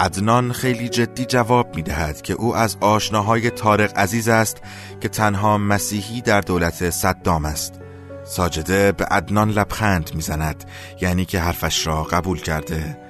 عدنان 0.00 0.52
خیلی 0.52 0.88
جدی 0.88 1.24
جواب 1.24 1.76
می‌دهد 1.76 2.22
که 2.22 2.32
او 2.32 2.56
از 2.56 2.76
آشناهای 2.80 3.50
تارق 3.50 3.98
عزیز 3.98 4.28
است 4.28 4.56
که 5.00 5.08
تنها 5.08 5.58
مسیحی 5.58 6.20
در 6.20 6.40
دولت 6.40 6.90
صدام 6.90 7.44
است 7.44 7.80
ساجده 8.24 8.92
به 8.92 9.04
عدنان 9.04 9.50
لبخند 9.50 10.10
می‌زند 10.14 10.64
یعنی 11.00 11.24
که 11.24 11.40
حرفش 11.40 11.86
را 11.86 12.02
قبول 12.02 12.40
کرده 12.40 13.07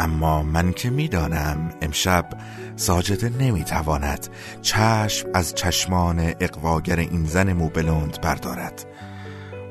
اما 0.00 0.42
من 0.42 0.72
که 0.72 0.90
می‌دانم 0.90 1.72
امشب 1.82 2.28
ساجده 2.76 3.28
نمی‌تواند 3.28 4.28
چشم 4.62 5.28
از 5.34 5.54
چشمان 5.54 6.32
اقواگر 6.40 6.96
این 6.96 7.24
زن 7.24 7.52
موبلوند 7.52 8.20
بردارد. 8.20 8.86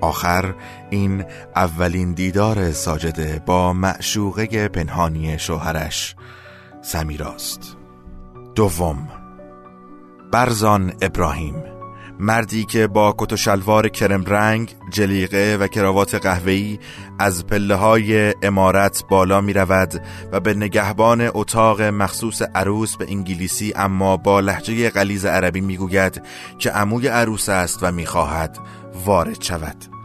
آخر 0.02 0.56
این 0.90 1.26
اولین 1.56 2.14
دیدار 2.14 2.72
ساجده 2.72 3.42
با 3.46 3.74
معشوقه 3.74 4.68
پنهانی 4.68 5.40
شوهرش 5.40 6.16
سمیراست. 6.82 7.78
دوم 8.56 9.10
برزان 10.32 10.94
ابراهیم. 11.02 11.79
مردی 12.20 12.66
که 12.66 12.88
با 12.88 13.16
کت 13.18 13.34
و 13.34 13.38
شلوار 13.38 13.90
کرم 13.90 14.26
رنگ، 14.26 14.76
جلیقه 14.92 15.58
و 15.60 15.68
کراوات 15.68 16.16
قهوه‌ای 16.16 16.80
از 17.20 17.48
پله 17.48 17.76
های 17.76 18.34
امارت 18.42 19.04
بالا 19.10 19.42
می 19.42 19.54
رود 19.54 20.02
و 20.32 20.40
به 20.40 20.54
نگهبان 20.54 21.30
اتاق 21.34 21.82
مخصوص 21.82 22.42
عروس 22.42 22.96
به 22.96 23.06
انگلیسی 23.10 23.74
اما 23.76 24.18
با 24.18 24.40
لحجه 24.40 24.90
غلیز 24.90 25.26
عربی 25.26 25.62
می 25.62 25.78
گوید 25.78 26.22
که 26.58 26.72
عموی 26.72 27.08
عروس 27.08 27.50
است 27.50 27.80
و 27.82 27.92
می 27.92 28.06
خواهد 28.06 28.58
وارد 29.06 29.42
شود. 29.42 29.99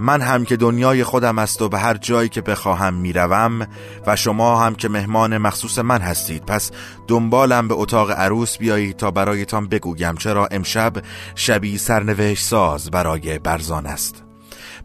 من 0.00 0.20
هم 0.20 0.44
که 0.44 0.56
دنیای 0.56 1.04
خودم 1.04 1.38
است 1.38 1.62
و 1.62 1.68
به 1.68 1.78
هر 1.78 1.96
جایی 1.96 2.28
که 2.28 2.40
بخواهم 2.40 2.94
می‌روم 2.94 3.66
و 4.06 4.16
شما 4.16 4.60
هم 4.60 4.74
که 4.74 4.88
مهمان 4.88 5.38
مخصوص 5.38 5.78
من 5.78 6.00
هستید 6.00 6.46
پس 6.46 6.70
دنبالم 7.08 7.68
به 7.68 7.74
اتاق 7.74 8.10
عروس 8.10 8.58
بیایید 8.58 8.96
تا 8.96 9.10
برایتان 9.10 9.68
بگویم 9.68 10.14
چرا 10.14 10.48
امشب 10.50 10.92
شبی 11.34 11.78
سرنوشت 11.78 12.44
ساز 12.44 12.90
برای 12.90 13.38
برزان 13.38 13.86
است. 13.86 14.24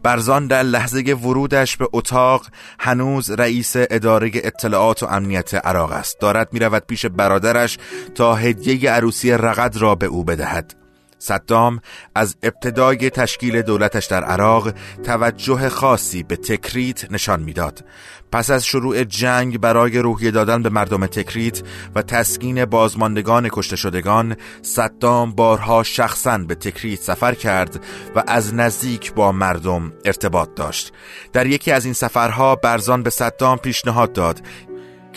برزان 0.02 0.46
در 0.46 0.62
لحظه 0.62 1.00
ورودش 1.14 1.76
به 1.76 1.88
اتاق 1.92 2.46
هنوز 2.78 3.30
رئیس 3.30 3.72
اداره 3.76 4.30
اطلاعات 4.34 5.02
و 5.02 5.06
امنیت 5.06 5.54
عراق 5.54 5.92
است. 5.92 6.20
دارد 6.20 6.48
می‌رود 6.52 6.82
پیش 6.86 7.06
برادرش 7.06 7.78
تا 8.14 8.34
هدیه 8.34 8.90
عروسی 8.90 9.32
رقد 9.32 9.76
را 9.76 9.94
به 9.94 10.06
او 10.06 10.24
بدهد. 10.24 10.85
صدام 11.18 11.80
از 12.14 12.36
ابتدای 12.42 13.10
تشکیل 13.10 13.62
دولتش 13.62 14.06
در 14.06 14.24
عراق 14.24 14.72
توجه 15.04 15.68
خاصی 15.68 16.22
به 16.22 16.36
تکریت 16.36 17.12
نشان 17.12 17.42
می‌داد. 17.42 17.84
پس 18.32 18.50
از 18.50 18.66
شروع 18.66 19.04
جنگ 19.04 19.60
برای 19.60 19.98
روحیه 19.98 20.30
دادن 20.30 20.62
به 20.62 20.68
مردم 20.68 21.06
تکریت 21.06 21.62
و 21.94 22.02
تسکین 22.02 22.64
بازماندگان 22.64 23.48
کشته 23.52 23.76
شدگان 23.76 24.36
صدام 24.62 25.32
بارها 25.32 25.82
شخصا 25.82 26.38
به 26.38 26.54
تکریت 26.54 27.00
سفر 27.00 27.34
کرد 27.34 27.84
و 28.16 28.22
از 28.26 28.54
نزدیک 28.54 29.14
با 29.14 29.32
مردم 29.32 29.92
ارتباط 30.04 30.48
داشت 30.56 30.92
در 31.32 31.46
یکی 31.46 31.72
از 31.72 31.84
این 31.84 31.94
سفرها 31.94 32.56
برزان 32.56 33.02
به 33.02 33.10
صدام 33.10 33.58
پیشنهاد 33.58 34.12
داد 34.12 34.40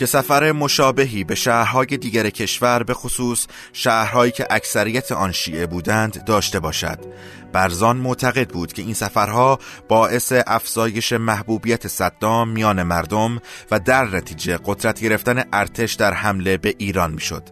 که 0.00 0.06
سفر 0.06 0.52
مشابهی 0.52 1.24
به 1.24 1.34
شهرهای 1.34 1.86
دیگر 1.86 2.30
کشور 2.30 2.82
به 2.82 2.94
خصوص 2.94 3.46
شهرهایی 3.72 4.32
که 4.32 4.46
اکثریت 4.50 5.12
آن 5.12 5.32
شیعه 5.32 5.66
بودند 5.66 6.24
داشته 6.24 6.60
باشد. 6.60 6.98
برزان 7.52 7.96
معتقد 7.96 8.48
بود 8.48 8.72
که 8.72 8.82
این 8.82 8.94
سفرها 8.94 9.58
باعث 9.88 10.32
افزایش 10.46 11.12
محبوبیت 11.12 11.88
صدام 11.88 12.48
میان 12.48 12.82
مردم 12.82 13.40
و 13.70 13.80
در 13.80 14.04
نتیجه 14.04 14.58
قدرت 14.64 15.00
گرفتن 15.00 15.44
ارتش 15.52 15.94
در 15.94 16.14
حمله 16.14 16.56
به 16.56 16.74
ایران 16.78 17.12
می‌شد. 17.12 17.48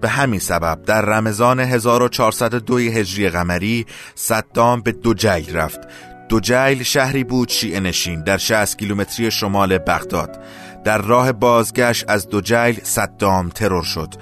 به 0.00 0.08
همین 0.08 0.40
سبب 0.40 0.82
در 0.82 1.02
رمضان 1.02 1.60
1402 1.60 2.78
هجری 2.78 3.30
قمری 3.30 3.86
صدام 4.14 4.80
به 4.80 4.92
دو 4.92 5.14
جیل 5.14 5.56
رفت. 5.56 5.80
دوجیل 6.28 6.82
شهری 6.82 7.24
بود 7.24 7.48
شیعه 7.48 7.80
نشین 7.80 8.22
در 8.22 8.38
60 8.38 8.78
کیلومتری 8.78 9.30
شمال 9.30 9.78
بغداد. 9.78 10.42
در 10.86 10.98
راه 10.98 11.32
بازگشت 11.32 12.04
از 12.08 12.28
دوجیل 12.28 12.80
صدام 12.82 13.48
ترور 13.48 13.82
شد. 13.82 14.14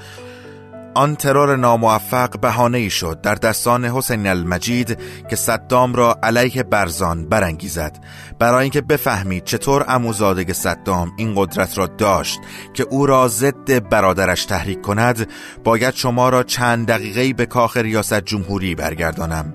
آن 0.95 1.17
ترور 1.17 1.57
ناموفق 1.57 2.41
بهانه 2.41 2.79
ای 2.79 2.91
شد 2.91 3.21
در 3.21 3.35
دستان 3.35 3.85
حسین 3.85 4.27
المجید 4.27 4.99
که 5.31 5.37
صدام 5.37 5.95
را 5.95 6.19
علیه 6.23 6.63
برزان 6.63 7.29
برانگیزد. 7.29 8.05
برای 8.39 8.63
اینکه 8.63 8.81
بفهمید 8.81 9.45
چطور 9.45 9.85
اموزاده 9.89 10.53
صدام 10.53 11.13
این 11.17 11.35
قدرت 11.37 11.79
را 11.79 11.87
داشت 11.87 12.41
که 12.75 12.83
او 12.91 13.07
را 13.07 13.29
ضد 13.29 13.89
برادرش 13.89 14.45
تحریک 14.45 14.83
کند 14.83 15.29
باید 15.65 15.95
شما 15.95 16.29
را 16.29 16.43
چند 16.43 16.87
دقیقه 16.87 17.33
به 17.33 17.47
کاخ 17.47 17.77
ریاست 17.77 18.21
جمهوری 18.21 18.75
برگردانم. 18.75 19.55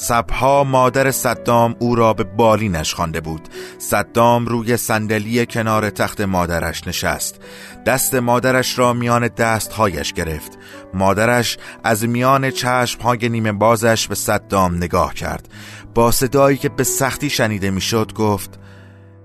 سبها 0.00 0.64
مادر 0.64 1.10
صدام 1.10 1.76
او 1.78 1.94
را 1.94 2.12
به 2.12 2.24
بالینش 2.24 2.94
خوانده 2.94 3.20
بود. 3.20 3.48
صدام 3.78 4.46
روی 4.46 4.76
صندلی 4.76 5.46
کنار 5.46 5.90
تخت 5.90 6.20
مادرش 6.20 6.86
نشست. 6.86 7.40
دست 7.86 8.14
مادرش 8.14 8.78
را 8.78 8.92
میان 8.92 9.28
دستهایش 9.28 10.12
گرفت. 10.12 10.58
مادرش 10.94 11.58
از 11.84 12.04
میان 12.04 12.50
چشمهای 12.50 13.28
نیمه 13.28 13.52
بازش 13.52 14.08
به 14.08 14.14
صدام 14.14 14.76
نگاه 14.76 15.14
کرد. 15.14 15.48
با 15.94 16.10
صدایی 16.10 16.56
که 16.56 16.68
به 16.68 16.84
سختی 16.84 17.30
شنیده 17.30 17.70
می‌شد 17.70 18.12
گفت 18.12 18.58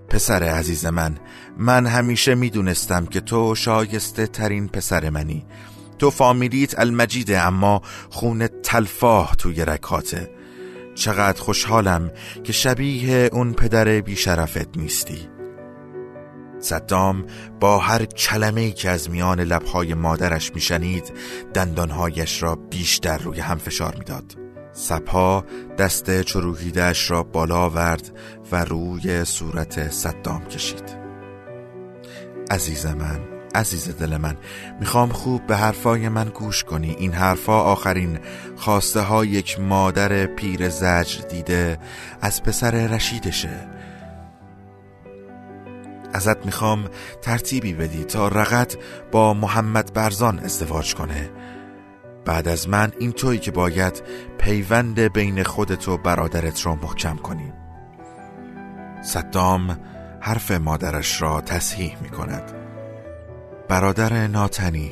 پسر 0.09 0.43
عزیز 0.43 0.85
من 0.85 1.17
من 1.57 1.85
همیشه 1.85 2.35
می‌دونستم 2.35 3.05
که 3.05 3.21
تو 3.21 3.55
شایسته 3.55 4.27
ترین 4.27 4.67
پسر 4.67 5.09
منی. 5.09 5.45
تو 5.99 6.09
فامیلیت 6.09 6.79
المجیده 6.79 7.39
اما 7.39 7.81
خون 8.09 8.47
تلفاه 8.47 9.35
توی 9.35 9.65
رکاته 9.65 10.42
چقدر 10.95 11.41
خوشحالم 11.41 12.11
که 12.43 12.53
شبیه 12.53 13.29
اون 13.33 13.53
پدر 13.53 14.01
بیشرفت 14.01 14.77
نیستی 14.77 15.29
صدام 16.59 17.25
با 17.59 17.79
هر 17.79 18.05
کلمه 18.05 18.71
که 18.71 18.89
از 18.89 19.09
میان 19.09 19.39
لبهای 19.39 19.93
مادرش 19.93 20.51
میشنید 20.55 21.13
دندانهایش 21.53 22.43
را 22.43 22.55
بیشتر 22.55 23.17
روی 23.17 23.39
هم 23.39 23.57
فشار 23.57 23.95
می‌داد. 23.95 24.35
سپا 24.73 25.45
دست 25.77 26.21
چروهیدش 26.21 27.11
را 27.11 27.23
بالا 27.23 27.57
آورد 27.57 28.17
و 28.51 28.65
روی 28.65 29.25
صورت 29.25 29.91
صدام 29.91 30.45
کشید 30.45 30.97
عزیز 32.51 32.85
من 32.85 33.32
عزیز 33.55 33.97
دل 33.97 34.17
من. 34.17 34.37
می‌خوام 34.79 35.09
خوب 35.09 35.47
به 35.47 35.57
حرفای 35.57 36.09
من 36.09 36.29
گوش 36.29 36.63
کنی. 36.63 36.95
این 36.99 37.13
حرفا 37.13 37.61
آخرین 37.61 38.19
خواسته 38.55 38.99
ها 38.99 39.25
یک 39.25 39.59
مادر 39.59 40.25
پیر 40.25 40.69
زجر 40.69 41.21
دیده 41.29 41.77
از 42.21 42.43
پسر 42.43 42.71
رشیدشه. 42.71 43.67
ازت 46.13 46.45
می‌خوام 46.45 46.89
ترتیبی 47.21 47.73
بدی 47.73 48.03
تا 48.03 48.27
رقت 48.27 48.77
با 49.11 49.33
محمد 49.33 49.93
برزان 49.93 50.39
ازدواج 50.39 50.95
کنه. 50.95 51.29
بعد 52.25 52.47
از 52.47 52.69
من 52.69 52.91
این 52.99 53.11
تویی 53.11 53.39
که 53.39 53.51
باید 53.51 54.03
پیوند 54.37 54.99
بین 54.99 55.43
خودت 55.43 55.87
و 55.87 55.97
برادرت 55.97 56.65
را 56.65 56.75
محکم 56.75 57.15
کنی. 57.15 57.53
صدام 59.03 59.79
حرف 60.19 60.51
مادرش 60.51 61.21
را 61.21 61.41
تصحیح 61.41 61.97
می 62.01 62.09
کند 62.09 62.62
برادر 63.73 64.27
ناتنی. 64.27 64.91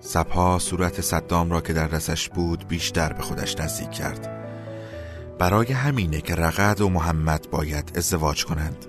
سپا 0.00 0.58
صورت 0.58 1.00
صدام 1.00 1.50
را 1.50 1.60
که 1.60 1.72
در 1.72 1.86
دستش 1.86 2.28
بود 2.28 2.68
بیشتر 2.68 3.12
به 3.12 3.22
خودش 3.22 3.58
نزدیک 3.58 3.90
کرد. 3.90 4.28
برای 5.38 5.72
همینه 5.72 6.20
که 6.20 6.34
رقد 6.34 6.80
و 6.80 6.88
محمد 6.88 7.50
باید 7.50 7.92
ازدواج 7.96 8.44
کنند 8.44 8.86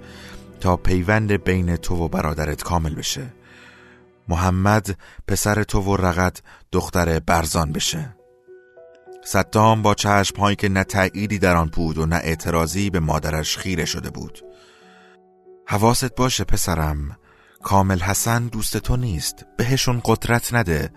تا 0.60 0.78
پیوند 0.78 1.32
بین 1.32 1.76
تو 1.76 1.96
و 1.96 2.08
برادرت 2.08 2.64
کامل 2.64 2.96
بشه. 2.96 3.34
محمد 4.28 4.98
پسر 5.28 5.64
تو 5.64 5.82
و 5.82 5.96
رقد 5.96 6.40
دختر 6.72 7.20
برزان 7.20 7.72
بشه. 7.72 8.16
صدام 9.26 9.82
با 9.82 9.94
چشم 9.94 10.40
هایی 10.40 10.56
که 10.56 10.70
نه 10.70 10.84
تأییدی 10.84 11.40
در 11.40 11.56
آن 11.56 11.68
بود 11.68 11.98
و 11.98 12.06
نه 12.06 12.16
اعتراضی 12.16 12.90
به 12.90 13.00
مادرش 13.00 13.58
خیره 13.58 13.86
شده 13.86 14.10
بود. 14.10 14.40
حواست 15.68 16.16
باشه 16.16 16.44
پسرم 16.44 17.18
کامل 17.66 18.00
حسن 18.00 18.48
دوست 18.48 18.78
تو 18.78 18.96
نیست 18.96 19.46
بهشون 19.58 20.02
قدرت 20.06 20.54
نده. 20.54 20.90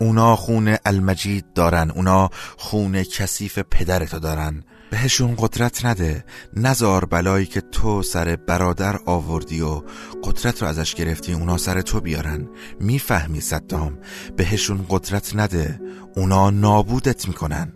اونا 0.00 0.36
خون 0.36 0.76
المجید 0.84 1.52
دارن 1.54 1.90
اونا 1.90 2.30
خون 2.56 3.02
کثیف 3.02 3.58
پدرتو 3.58 4.18
دارن. 4.18 4.64
بهشون 4.90 5.34
قدرت 5.38 5.84
نده. 5.84 6.24
نزار 6.56 7.04
بلایی 7.04 7.46
که 7.46 7.60
تو 7.60 8.02
سر 8.02 8.36
برادر 8.36 8.98
آوردی 9.06 9.60
و 9.60 9.82
قدرت 10.24 10.62
رو 10.62 10.68
ازش 10.68 10.94
گرفتی 10.94 11.32
اونا 11.32 11.56
سر 11.56 11.80
تو 11.80 12.00
بیارن. 12.00 12.48
می‌فهمی 12.80 13.40
صدام. 13.40 13.98
بهشون 14.36 14.86
قدرت 14.88 15.36
نده. 15.36 15.80
اونا 16.16 16.50
نابودت 16.50 17.28
می‌کنن. 17.28 17.72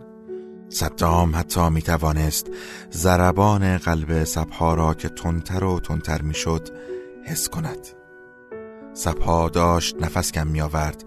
صدام 0.69 1.35
حتی 1.35 1.69
می‌توانست 1.69 2.47
زربان 2.91 3.77
قلب 3.77 4.23
سبها 4.23 4.73
را 4.73 4.93
که 4.93 5.09
تندتر 5.09 5.63
و 5.63 5.79
تندتر 5.79 6.21
می‌شد 6.21 6.69
حس 7.25 7.49
کند. 7.49 8.00
سبها 8.93 9.49
داشت 9.49 9.95
نفس 10.01 10.31
کم 10.31 10.47
می 10.47 10.61
آورد 10.61 11.03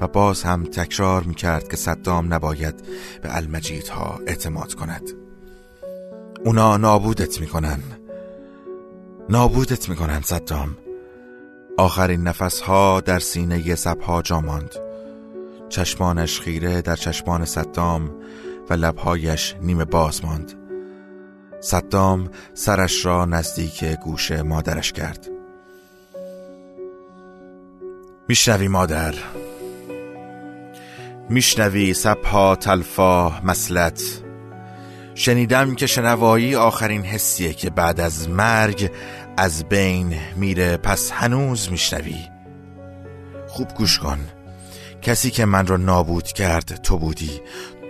و 0.00 0.08
باز 0.08 0.42
هم 0.42 0.64
تکرار 0.64 1.22
می 1.22 1.34
کرد 1.34 1.68
که 1.68 1.76
صدام 1.76 2.34
نباید 2.34 2.74
به 3.22 3.36
المجیدها 3.36 4.20
اعتماد 4.26 4.74
کند. 4.74 5.02
اونا 6.44 6.76
نابودت 6.76 7.40
می‌کنن. 7.40 7.78
نابودت 9.28 9.88
می‌کنن 9.88 10.20
صدام. 10.20 10.76
آخرین 11.78 12.22
نفسها 12.22 13.00
در 13.00 13.18
سینه 13.18 13.74
سبها 13.74 14.22
جا 14.22 14.40
ماند. 14.40 14.74
چشمانش 15.68 16.40
خیره 16.40 16.82
در 16.82 16.96
چشمان 16.96 17.44
صدام 17.44 18.10
و 18.70 18.74
لبهایش 18.74 19.56
نیمه 19.62 19.84
باز 19.84 20.24
ماند. 20.24 20.52
صدام 21.60 22.30
سرش 22.54 23.06
را 23.06 23.24
نزدیک 23.24 23.84
گوش 23.84 24.32
مادرش 24.32 24.92
کرد. 24.92 25.35
میشنوی 28.28 28.68
مادر. 28.68 29.14
میشنوی 31.28 31.94
سبها 31.94 32.56
تلفا 32.56 33.40
مسلت 33.44 34.02
شنیدم 35.14 35.74
که 35.74 35.86
شنوایی 35.86 36.54
آخرین 36.54 37.02
حسیه 37.02 37.52
که 37.52 37.70
بعد 37.70 38.00
از 38.00 38.28
مرگ 38.28 38.90
از 39.36 39.64
بین 39.64 40.16
میره 40.36 40.76
پس 40.76 41.10
هنوز 41.10 41.70
میشنوی. 41.70 42.28
خوب 43.48 43.68
گوش 43.74 43.98
کن. 43.98 44.18
کسی 45.02 45.30
که 45.30 45.44
من 45.44 45.66
را 45.66 45.76
نابود 45.76 46.26
کرد 46.26 46.82
تو 46.82 46.98
بودی. 46.98 47.40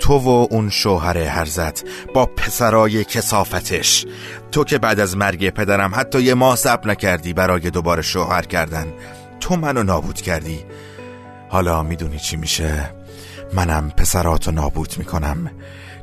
تو 0.00 0.18
و 0.18 0.28
اون 0.50 0.70
شوهر 0.70 1.18
هرزت 1.18 1.84
با 2.14 2.26
پسرای 2.26 3.04
کسافتش 3.04 4.06
تو 4.52 4.64
که 4.64 4.78
بعد 4.78 5.00
از 5.00 5.16
مرگ 5.16 5.50
پدرم 5.50 5.92
حتی 5.94 6.22
یه 6.22 6.34
ماه 6.34 6.56
صبر 6.56 6.90
نکردی 6.90 7.32
برای 7.32 7.70
دوباره 7.70 8.02
شوهر 8.02 8.42
کردن. 8.42 8.86
تو 9.40 9.56
منو 9.56 9.82
نابود 9.82 10.20
کردی. 10.20 10.64
حالا 11.48 11.82
می‌دونی 11.82 12.18
چی 12.18 12.36
میشه. 12.36 12.90
منم 13.52 13.90
پسراتو 13.90 14.50
نابود 14.50 14.94
می‌کنم. 14.98 15.50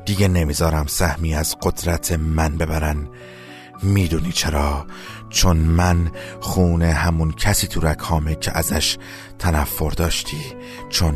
دیگه 0.06 0.28
نمی‌ذارم 0.28 0.86
سهمی 0.88 1.36
از 1.36 1.56
قدرت 1.62 2.12
من 2.12 2.58
ببرن. 2.58 3.08
می‌دونی 3.84 4.32
چرا؟ 4.32 4.86
چون 5.30 5.58
من 5.58 6.12
خون 6.40 6.82
همون 6.82 7.32
کسی 7.32 7.68
تو 7.68 7.80
رکامه 7.80 8.36
که 8.36 8.58
ازش 8.58 8.98
تنفر 9.40 9.90
داشتی. 9.90 10.42
چون 10.90 11.16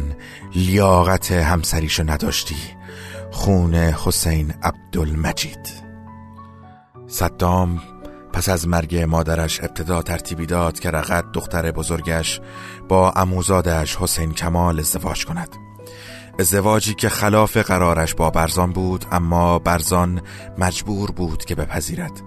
لیاقت 0.55 1.31
همسریشو 1.31 2.11
نداشتی. 2.11 2.55
خون 3.31 3.75
حسین 3.75 4.53
عبدالمجید. 4.63 5.87
صدام 7.07 7.81
پس 8.37 8.49
از 8.49 8.67
مرگ 8.67 8.97
مادرش 8.97 9.63
ابتدا 9.63 10.01
ترتیبی 10.01 10.45
داد 10.45 10.79
که 10.79 10.91
رقت 10.91 11.31
دختر 11.31 11.71
بزرگش 11.71 12.41
با 12.89 13.11
اموزادش 13.11 13.95
حسین 13.95 14.33
کمال 14.33 14.79
ازدواج 14.79 15.25
کند. 15.25 15.49
ازدواجی 16.39 16.93
که 16.93 17.09
خلاف 17.09 17.57
قرارش 17.57 18.15
با 18.15 18.29
برزان 18.29 18.71
بود 18.71 19.05
اما 19.11 19.59
برزان 19.59 20.21
مجبور 20.57 21.11
بود 21.11 21.45
که 21.45 21.55
بپذیرد. 21.55 22.21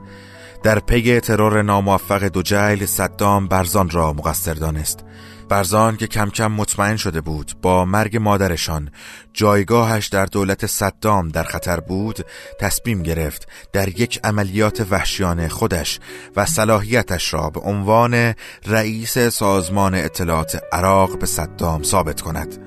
در 0.63 0.79
پی 0.79 1.21
ترور 1.21 1.63
ناموفق 1.63 2.25
دو 2.25 2.43
جیل 2.43 2.87
صدام 2.87 3.49
برزان 3.49 3.91
را 3.91 4.13
مقصر 4.13 4.55
دانست. 4.55 5.05
برزان 5.49 5.97
که 5.97 6.07
کم 6.07 6.31
کم 6.31 6.53
مطمئن 6.53 6.97
شده 6.97 7.21
بود 7.21 7.53
با 7.63 7.85
مرگ 7.85 8.17
مادرشان 8.17 8.91
جایگاهش 9.33 10.07
در 10.07 10.27
دولت 10.27 10.67
صدام 10.67 11.29
در 11.29 11.43
خطر 11.43 11.81
بود 11.81 12.27
تصمیم 12.61 13.03
گرفت 13.03 13.49
در 13.73 13.89
یک 13.89 14.21
عملیات 14.25 14.87
وحشیانه 14.91 15.49
خودش 15.49 16.01
و 16.37 16.47
صلاحیتش 16.47 17.35
را 17.35 17.51
به 17.51 17.61
عنوان 17.61 18.35
رئیس 18.67 19.19
سازمان 19.19 19.95
اطلاعات 19.95 20.63
عراق 20.73 21.19
به 21.19 21.27
صدام 21.27 21.83
ثابت 21.83 22.21
کند. 22.21 22.59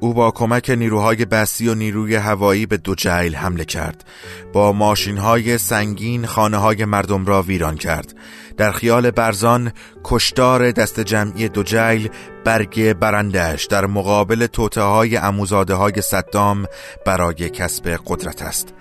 او 0.00 0.14
با 0.14 0.30
کمک 0.30 0.70
نیروهای 0.70 1.24
بسی 1.24 1.68
و 1.68 1.74
نیروی 1.74 2.14
هوایی 2.14 2.66
به 2.66 2.76
دو 2.76 2.94
جیل 2.94 3.36
حمله 3.36 3.64
کرد. 3.64 4.04
با 4.52 4.72
ماشین 4.72 5.18
های 5.18 5.58
سنگین 5.58 6.26
خانه 6.26 6.56
های 6.56 6.84
مردم 6.84 7.26
را 7.26 7.42
ویران 7.42 7.76
کرد. 7.76 8.14
در 8.56 8.72
خیال 8.72 9.10
برزان 9.10 9.72
کشتار 10.04 10.70
دست 10.70 11.00
جمعی 11.00 11.48
دو 11.48 11.62
جیل 11.62 12.08
برگ 12.44 12.92
برندش 12.92 13.64
در 13.64 13.86
مقابل 13.86 14.46
توته 14.46 14.80
های 14.80 15.16
اموزاده 15.16 15.74
های 15.74 16.02
صدام 16.02 16.66
برای 17.06 17.50
کسب 17.50 18.00
قدرت 18.06 18.42
است. 18.42 18.74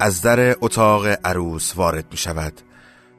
از 0.00 0.22
در 0.22 0.56
اتاق 0.60 1.06
عروس 1.24 1.72
وارد 1.76 2.04
می 2.10 2.16
شود 2.16 2.71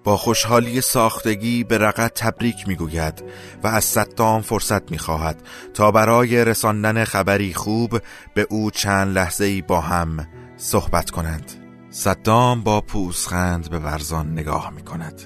با 0.03 0.17
خوشحالی 0.17 0.81
ساختگی 0.81 1.63
به 1.63 1.77
رقت 1.77 2.13
تبریک 2.13 2.67
می‌گوید 2.67 3.23
و 3.63 3.67
از 3.67 3.83
صدام 3.83 4.41
فرصت 4.41 4.91
می‌خواهد 4.91 5.43
تا 5.73 5.91
برای 5.91 6.45
رساندن 6.45 7.03
خبری 7.03 7.53
خوب 7.53 7.99
به 8.33 8.47
او 8.49 8.71
چند 8.71 9.17
لحظه 9.17 9.45
ای 9.45 9.61
با 9.61 9.81
هم 9.81 10.27
صحبت 10.57 11.09
کنند 11.09 11.51
صدام 11.89 12.63
با 12.63 12.81
پوزخند 12.81 13.69
به 13.69 13.79
برزان 13.79 14.31
نگاه 14.31 14.69
می 14.69 14.81
کند 14.81 15.21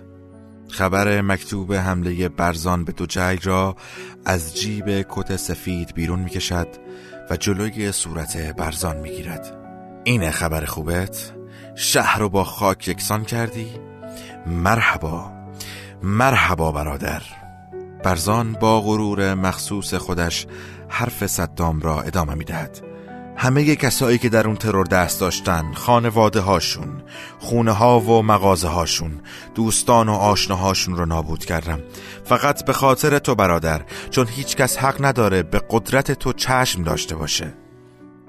خبر 0.70 1.22
مکتوب 1.22 1.74
حمله 1.74 2.30
برزان 2.30 2.84
به 2.84 2.92
دو 2.92 3.06
جیل 3.06 3.40
را 3.44 3.76
از 4.26 4.56
جیب 4.56 5.06
کت 5.10 5.36
سفید 5.36 5.94
بیرون 5.94 6.20
می 6.20 6.30
کشد 6.30 6.68
و 7.30 7.36
جلوی 7.36 7.92
صورت 7.92 8.38
برزان 8.38 8.98
می 8.98 9.10
گیرد 9.10 9.58
اینه 10.04 10.32
خبر 10.32 10.66
خوبت؟ 10.66 11.34
شهر 11.76 12.20
رو 12.20 12.30
با 12.30 12.44
خاک 12.44 12.88
یکسان 12.88 13.24
کردی؟ 13.24 13.68
مرحبا. 14.48 15.32
مرحبا 16.04 16.72
برادر. 16.72 17.22
برزان 18.04 18.54
با 18.54 18.82
غرور 18.82 19.34
مخصوص 19.34 19.94
خودش 19.94 20.48
حرف 20.90 21.28
صدام 21.28 21.80
را 21.80 22.02
ادامه 22.02 22.34
می‌دهد. 22.34 22.82
همه 23.38 23.76
کسایی 23.76 24.18
که 24.18 24.30
در 24.30 24.48
اون 24.48 24.56
ترور 24.56 24.86
دست 24.86 25.20
داشتن 25.20 25.74
خانواده 25.74 26.40
هاشون 26.40 27.04
خونه 27.40 27.72
ها 27.72 28.00
و 28.00 28.24
مغازه 28.24 28.68
هاشون 28.68 29.22
دوستان 29.56 30.10
و 30.10 30.14
آشناهاشون 30.14 30.96
رو 30.96 31.06
نابود 31.06 31.46
کردم. 31.46 31.80
فقط 32.24 32.66
به 32.66 32.74
خاطر 32.74 33.20
تو 33.20 33.36
برادر 33.36 33.82
چون 34.10 34.28
هیچ 34.28 34.56
کس 34.56 34.78
حق 34.78 35.06
نداره 35.06 35.44
به 35.44 35.62
قدرت 35.70 36.12
تو 36.12 36.34
چشم 36.34 36.84
داشته 36.84 37.16
باشه. 37.16 37.54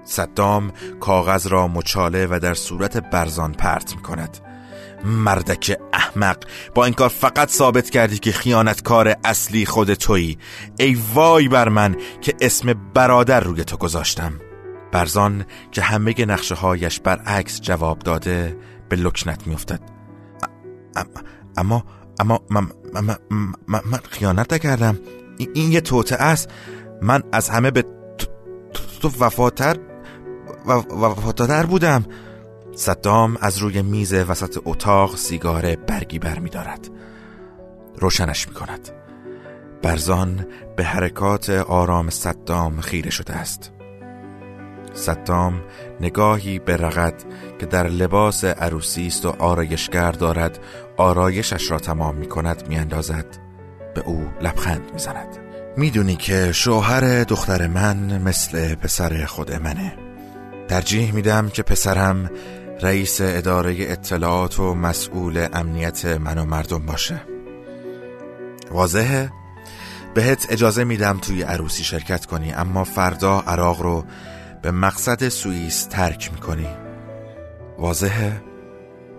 صدام 0.04 0.72
کاغذ 1.00 1.46
را 1.46 1.68
مچاله 1.68 2.26
و 2.30 2.38
در 2.42 2.54
صورت 2.54 3.10
برزان 3.10 3.52
پرت 3.52 3.96
می 3.96 4.02
کند 4.02 4.47
مردک 5.04 5.78
احمق. 5.92 6.36
با 6.74 6.84
این 6.84 6.94
کار 6.94 7.08
فقط 7.08 7.50
ثابت 7.50 7.90
کردی 7.90 8.18
که 8.18 8.32
خیانتکار 8.32 9.16
اصلی 9.24 9.66
خود 9.66 9.94
تویی. 9.94 10.38
ای 10.78 10.98
وای 11.14 11.48
بر 11.48 11.68
من 11.68 11.96
که 12.20 12.34
اسم 12.40 12.74
برادر 12.94 13.40
روی 13.40 13.64
تو 13.64 13.76
گذاشتم. 13.76 14.32
برزان 14.92 15.44
که 15.72 15.82
همه 15.82 16.24
نقشه 16.24 16.54
هایش 16.54 17.00
برعکس 17.00 17.60
جواب 17.60 17.98
داده 17.98 18.56
به 18.88 18.96
لکنت 18.96 19.46
میافتد. 19.46 19.80
اما 21.56 21.84
اما 22.20 22.40
من, 22.50 22.66
من, 22.94 23.16
من, 23.68 23.98
خیانت 24.10 24.52
نکردم. 24.52 24.98
این 25.54 25.72
یه 25.72 25.80
توته 25.80 26.16
است. 26.16 26.48
من 27.02 27.22
از 27.32 27.48
همه 27.48 27.70
به 27.70 27.84
تو 29.00 29.08
وفاتر 29.20 29.76
وفاتر 30.90 31.66
بودم. 31.66 32.04
صدام 32.78 33.38
از 33.40 33.58
روی 33.58 33.82
میز 33.82 34.14
وسط 34.14 34.58
اتاق 34.64 35.16
سیگار 35.16 35.76
برگی 35.76 36.18
بر 36.18 36.38
می 36.38 36.50
دارد. 36.50 36.88
روشنش 37.96 38.48
می 38.48 38.54
کند 38.54 38.88
برزان 39.82 40.46
به 40.76 40.84
حرکات 40.84 41.50
آرام 41.50 42.10
صدام 42.10 42.80
خیره 42.80 43.10
شده 43.10 43.34
است 43.34 43.72
صدام 44.94 45.62
نگاهی 46.00 46.58
به 46.58 46.76
رغد 46.76 47.24
که 47.58 47.66
در 47.66 47.88
لباس 47.88 48.44
عروسی 48.44 49.06
است 49.06 49.26
و 49.26 49.28
آرایشگر 49.28 50.12
دارد 50.12 50.58
آرایشش 50.96 51.70
را 51.70 51.78
تمام 51.78 52.14
می 52.14 52.26
کند 52.26 52.68
می 52.68 52.76
اندازد. 52.76 53.26
به 53.94 54.00
او 54.00 54.28
لبخند 54.40 54.90
می 54.92 54.98
زند 54.98 55.38
می‌دونی 55.76 56.16
که 56.16 56.52
شوهر 56.52 57.24
دختر 57.24 57.66
من 57.66 58.22
مثل 58.22 58.74
پسر 58.74 59.24
خود 59.24 59.52
منه 59.52 60.08
ترجیح 60.68 61.12
میدم 61.12 61.48
که 61.48 61.62
پسرم 61.62 62.30
رئیس 62.82 63.20
اداره 63.20 63.76
اطلاعات 63.78 64.60
و 64.60 64.74
مسئول 64.74 65.48
امنیت 65.52 66.04
من 66.04 66.38
و 66.38 66.44
مردم 66.44 66.86
باشه. 66.86 67.22
واضحه؟ 68.70 69.32
بهت 70.14 70.46
اجازه 70.50 70.84
میدم 70.84 71.18
توی 71.18 71.42
عروسی 71.42 71.84
شرکت 71.84 72.26
کنی 72.26 72.52
اما 72.52 72.84
فردا 72.84 73.40
عراق 73.40 73.82
رو 73.82 74.04
به 74.62 74.70
مقصد 74.70 75.28
سوئیس 75.28 75.84
ترک 75.84 76.32
می‌کنی. 76.32 76.68
واضحه؟ 77.78 78.42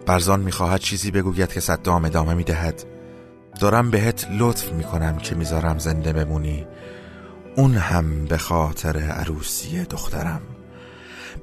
برزان 0.05 0.39
می‌خواهد 0.39 0.79
چیزی 0.79 1.11
بگوید 1.11 1.53
که 1.53 1.59
صدام 1.59 2.05
ادامه 2.05 2.33
می‌دهد. 2.33 2.83
دارم 3.59 3.91
بهت 3.91 4.27
لطف 4.31 4.71
می‌کنم 4.71 5.17
که 5.17 5.35
می‌ذارم 5.35 5.79
زنده 5.79 6.13
بمونی. 6.13 6.67
اون 7.55 7.73
هم 7.73 8.25
به 8.25 8.37
خاطر 8.37 8.97
عروسی 8.99 9.83
دخترم. 9.83 10.41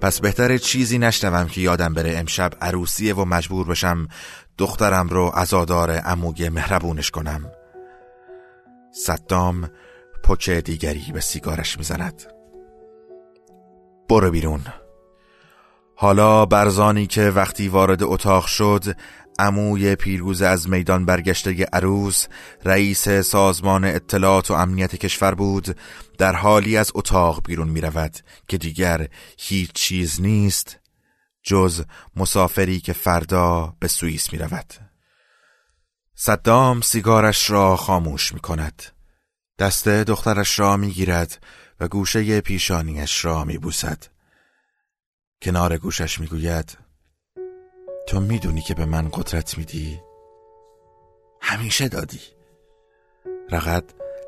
پس 0.00 0.20
بهتر 0.20 0.58
چیزی 0.58 0.98
نشنوم 0.98 1.48
که 1.48 1.60
یادم 1.60 1.94
بره 1.94 2.18
امشب 2.18 2.52
عروسیه 2.60 3.14
و 3.14 3.24
مجبور 3.24 3.66
بشم 3.66 4.08
دخترم 4.58 5.08
رو 5.08 5.32
ازادار 5.34 5.90
عموی 5.90 6.48
مهربونش 6.48 7.10
کنم. 7.10 7.50
صدام 8.90 9.70
پک 10.24 10.50
دیگری 10.50 11.12
به 11.12 11.20
سیگارش 11.20 11.78
می‌زند. 11.78 12.22
برو 14.08 14.30
بیرون. 14.30 14.60
حالا 15.94 16.46
برزانی 16.46 17.06
که 17.06 17.22
وقتی 17.30 17.68
وارد 17.68 18.02
اتاق 18.02 18.46
شد 18.46 18.84
عموی 19.38 19.96
پیروز 19.96 20.42
از 20.42 20.68
میدان 20.68 21.04
برگشته 21.04 21.64
عروس 21.64 22.26
رئیس 22.64 23.08
سازمان 23.08 23.84
اطلاعات 23.84 24.50
و 24.50 24.54
امنیت 24.54 24.96
کشور 24.96 25.34
بود 25.34 25.76
در 26.18 26.36
حالی 26.36 26.76
از 26.76 26.92
اتاق 26.94 27.42
بیرون 27.46 27.68
می 27.68 27.80
رود 27.80 28.16
که 28.48 28.58
دیگر 28.58 29.08
هیچ 29.38 29.72
چیز 29.72 30.20
نیست 30.20 30.78
جز 31.42 31.84
مسافری 32.16 32.80
که 32.80 32.92
فردا 32.92 33.74
به 33.80 33.88
سوئیس 33.88 34.32
می 34.32 34.38
رود 34.38 34.74
صدام 36.14 36.80
سیگارش 36.80 37.50
را 37.50 37.76
خاموش 37.76 38.34
می 38.34 38.40
کند 38.40 38.82
دست 39.58 39.88
دخترش 39.88 40.58
را 40.58 40.76
می 40.76 40.90
گیرد 40.90 41.44
و 41.80 41.88
گوشه 41.88 42.40
پیشانیش 42.40 43.24
را 43.24 43.44
می 43.44 43.58
بوسد 43.58 44.04
کنار 45.42 45.78
گوشش 45.78 46.20
می 46.20 46.26
گوید 46.26 46.85
تو 48.06 48.20
می‌دونی 48.20 48.60
که 48.60 48.74
به 48.74 48.84
من 48.84 49.08
قدرت 49.12 49.58
میدی؟ 49.58 50.00
همیشه 51.40 51.88
دادی. 51.88 52.20
رقد 53.50 53.84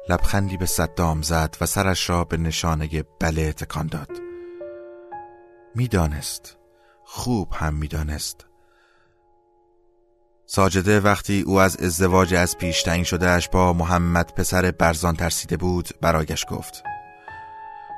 لبخندی 0.09 0.57
به 0.57 0.67
صدام 0.67 1.23
زد 1.23 1.57
و 1.61 1.67
سرش 1.67 2.11
را 2.11 2.25
به 2.25 2.37
نشانه 2.37 3.05
بله 3.21 3.53
تکان 3.53 3.87
داد. 3.87 4.11
می‌دانست. 5.75 6.57
خوب 7.05 7.53
هم 7.53 7.75
می‌دانست. 7.75 8.47
ساجده 10.47 11.01
وقتی 11.01 11.43
او 11.47 11.61
از 11.61 11.77
ازدواج 11.77 12.35
از 12.35 12.59
پیش 12.59 12.83
تعیین 12.83 13.05
شدهش 13.05 13.49
با 13.49 13.73
محمد 13.73 14.35
پسر 14.35 14.71
برزان 14.71 15.17
ترسیده 15.17 15.57
بود 15.57 15.89
برایش 16.01 16.47
گفت 16.51 16.83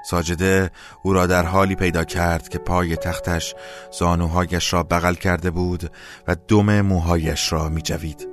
ساجده 0.03 0.71
او 1.03 1.13
را 1.13 1.27
در 1.27 1.47
حالی 1.47 1.75
پیدا 1.75 2.05
کرد 2.05 2.49
که 2.49 2.59
پای 2.59 2.97
تختش 2.97 3.55
زانوهایش 3.99 4.73
را 4.73 4.83
بغل 4.83 5.15
کرده 5.15 5.51
بود 5.51 5.93
و 6.29 6.37
دم 6.49 6.81
موهایش 6.81 7.53
را 7.53 7.69
می 7.69 7.83
جوید. 7.83 8.29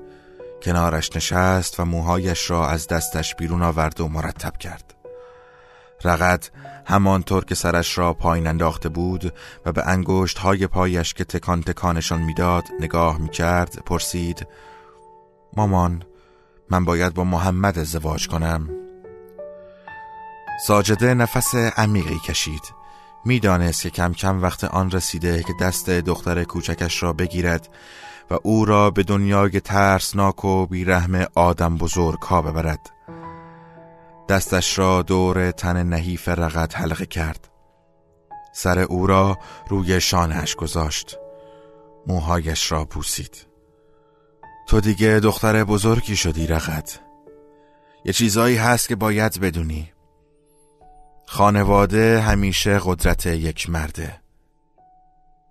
کنارش 0.62 1.16
نشست 1.16 1.80
و 1.80 1.86
موهایش 1.86 2.50
را 2.50 2.70
از 2.70 2.88
دستش 2.88 3.36
بیرون 3.36 3.64
آورد 3.64 4.02
و 4.02 4.08
مرتب 4.08 4.58
کرد 4.58 4.94
رقد 6.04 6.50
همانطور 6.86 7.46
که 7.46 7.56
سرش 7.56 7.98
را 7.98 8.14
پایین 8.14 8.48
انداخته 8.48 8.90
بود 8.90 9.34
و 9.66 9.72
به 9.72 9.88
انگشت 9.88 10.38
های 10.38 10.68
پایش 10.68 11.14
که 11.14 11.24
تکان 11.24 11.64
تکانشان 11.64 12.22
می‌داد 12.22 12.64
نگاه 12.80 13.18
می‌کرد 13.18 13.80
پرسید 13.86 14.48
مامان 15.54 16.04
من 16.70 16.86
باید 16.86 17.14
با 17.14 17.24
محمد 17.24 17.80
ازدواج 17.80 18.28
کنم 18.28 18.70
ساجده 20.58 21.14
نفس 21.14 21.56
عمیقی 21.56 22.20
کشید. 22.20 22.74
می‌دانست 23.26 23.82
که 23.82 23.90
کم 23.90 24.14
کم 24.14 24.42
وقت 24.42 24.64
آن 24.64 24.92
رسیده 24.92 25.44
که 25.44 25.54
دست 25.62 25.90
دختر 25.90 26.44
کوچکش 26.44 27.04
را 27.04 27.14
بگیرد 27.14 27.70
و 28.32 28.38
او 28.44 28.66
را 28.66 28.90
به 28.90 29.04
دنیای 29.04 29.60
ترسناک 29.60 30.46
و 30.46 30.66
بیرحم 30.66 31.26
آدم 31.36 31.78
بزرگ 31.78 32.22
ها 32.22 32.42
ببرد. 32.42 32.90
دستش 34.30 34.80
را 34.80 35.02
دور 35.02 35.52
تن 35.52 35.84
نحیف 35.84 36.30
رقت 36.30 36.78
حلقه 36.78 37.06
کرد. 37.06 37.50
سر 38.54 38.80
او 38.80 39.08
را 39.08 39.38
روی 39.70 40.02
شانهش 40.02 40.56
گذاشت. 40.56 41.18
موهایش 42.08 42.72
را 42.72 42.86
پوسید. 42.86 43.48
تو 44.68 44.80
دیگه 44.82 45.20
دختر 45.20 45.64
بزرگی 45.64 46.16
شدی 46.16 46.48
رقت 46.48 47.00
یه 48.06 48.14
چیزایی 48.14 48.56
هست 48.56 48.88
که 48.88 48.96
باید 48.96 49.40
بدونی. 49.40 49.92
خانواده 51.30 52.22
همیشه 52.22 52.80
قدرت 52.84 53.26
یک 53.26 53.70
مرده. 53.70 54.20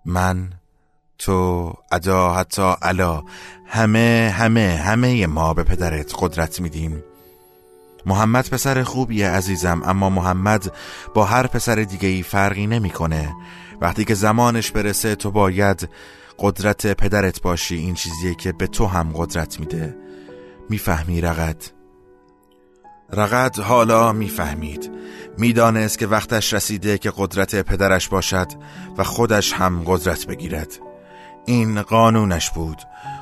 من 0.05 0.49
تو 1.17 1.73
ادا 1.91 2.33
حتی 2.33 2.73
علا 2.81 3.23
همه 3.65 4.33
همه 4.37 4.81
همه 4.83 5.27
ما 5.27 5.53
به 5.53 5.63
پدرت 5.63 6.13
قدرت 6.19 6.61
میدیم. 6.61 7.03
محمد 8.05 8.49
پسر 8.49 8.83
خوبیه 8.83 9.29
عزیزم 9.29 9.81
اما 9.85 10.09
محمد 10.09 10.73
با 11.13 11.25
هر 11.25 11.47
پسر 11.47 11.75
دیگه 11.75 12.07
ای 12.07 12.23
فرقی 12.23 12.67
نمی‌کنه. 12.67 13.35
وقتی 13.81 14.05
که 14.05 14.13
زمانش 14.13 14.71
برسه 14.71 15.15
تو 15.15 15.31
باید 15.31 15.89
قدرت 16.39 16.93
پدرت 16.93 17.41
باشی. 17.41 17.75
این 17.75 17.93
چیزیه 17.93 18.35
که 18.35 18.51
به 18.51 18.67
تو 18.67 18.85
هم 18.85 19.11
قدرت 19.15 19.59
میده. 19.59 19.95
می‌فهمی 20.69 21.21
رقد 21.21 21.76
رقد 23.13 23.59
حالا 23.59 24.11
می‌فهمید. 24.11 24.91
می‌دانست 25.37 25.99
که 25.99 26.07
وقتش 26.07 26.53
رسیده 26.53 26.97
که 26.97 27.11
قدرت 27.17 27.55
پدرش 27.55 28.09
باشد 28.09 28.47
و 28.97 29.03
خودش 29.03 29.53
هم 29.53 29.83
قدرت 29.85 30.27
بگیرد. 30.27 30.67
این 31.45 31.81
قانونش 31.81 32.49
بود. 32.49 32.81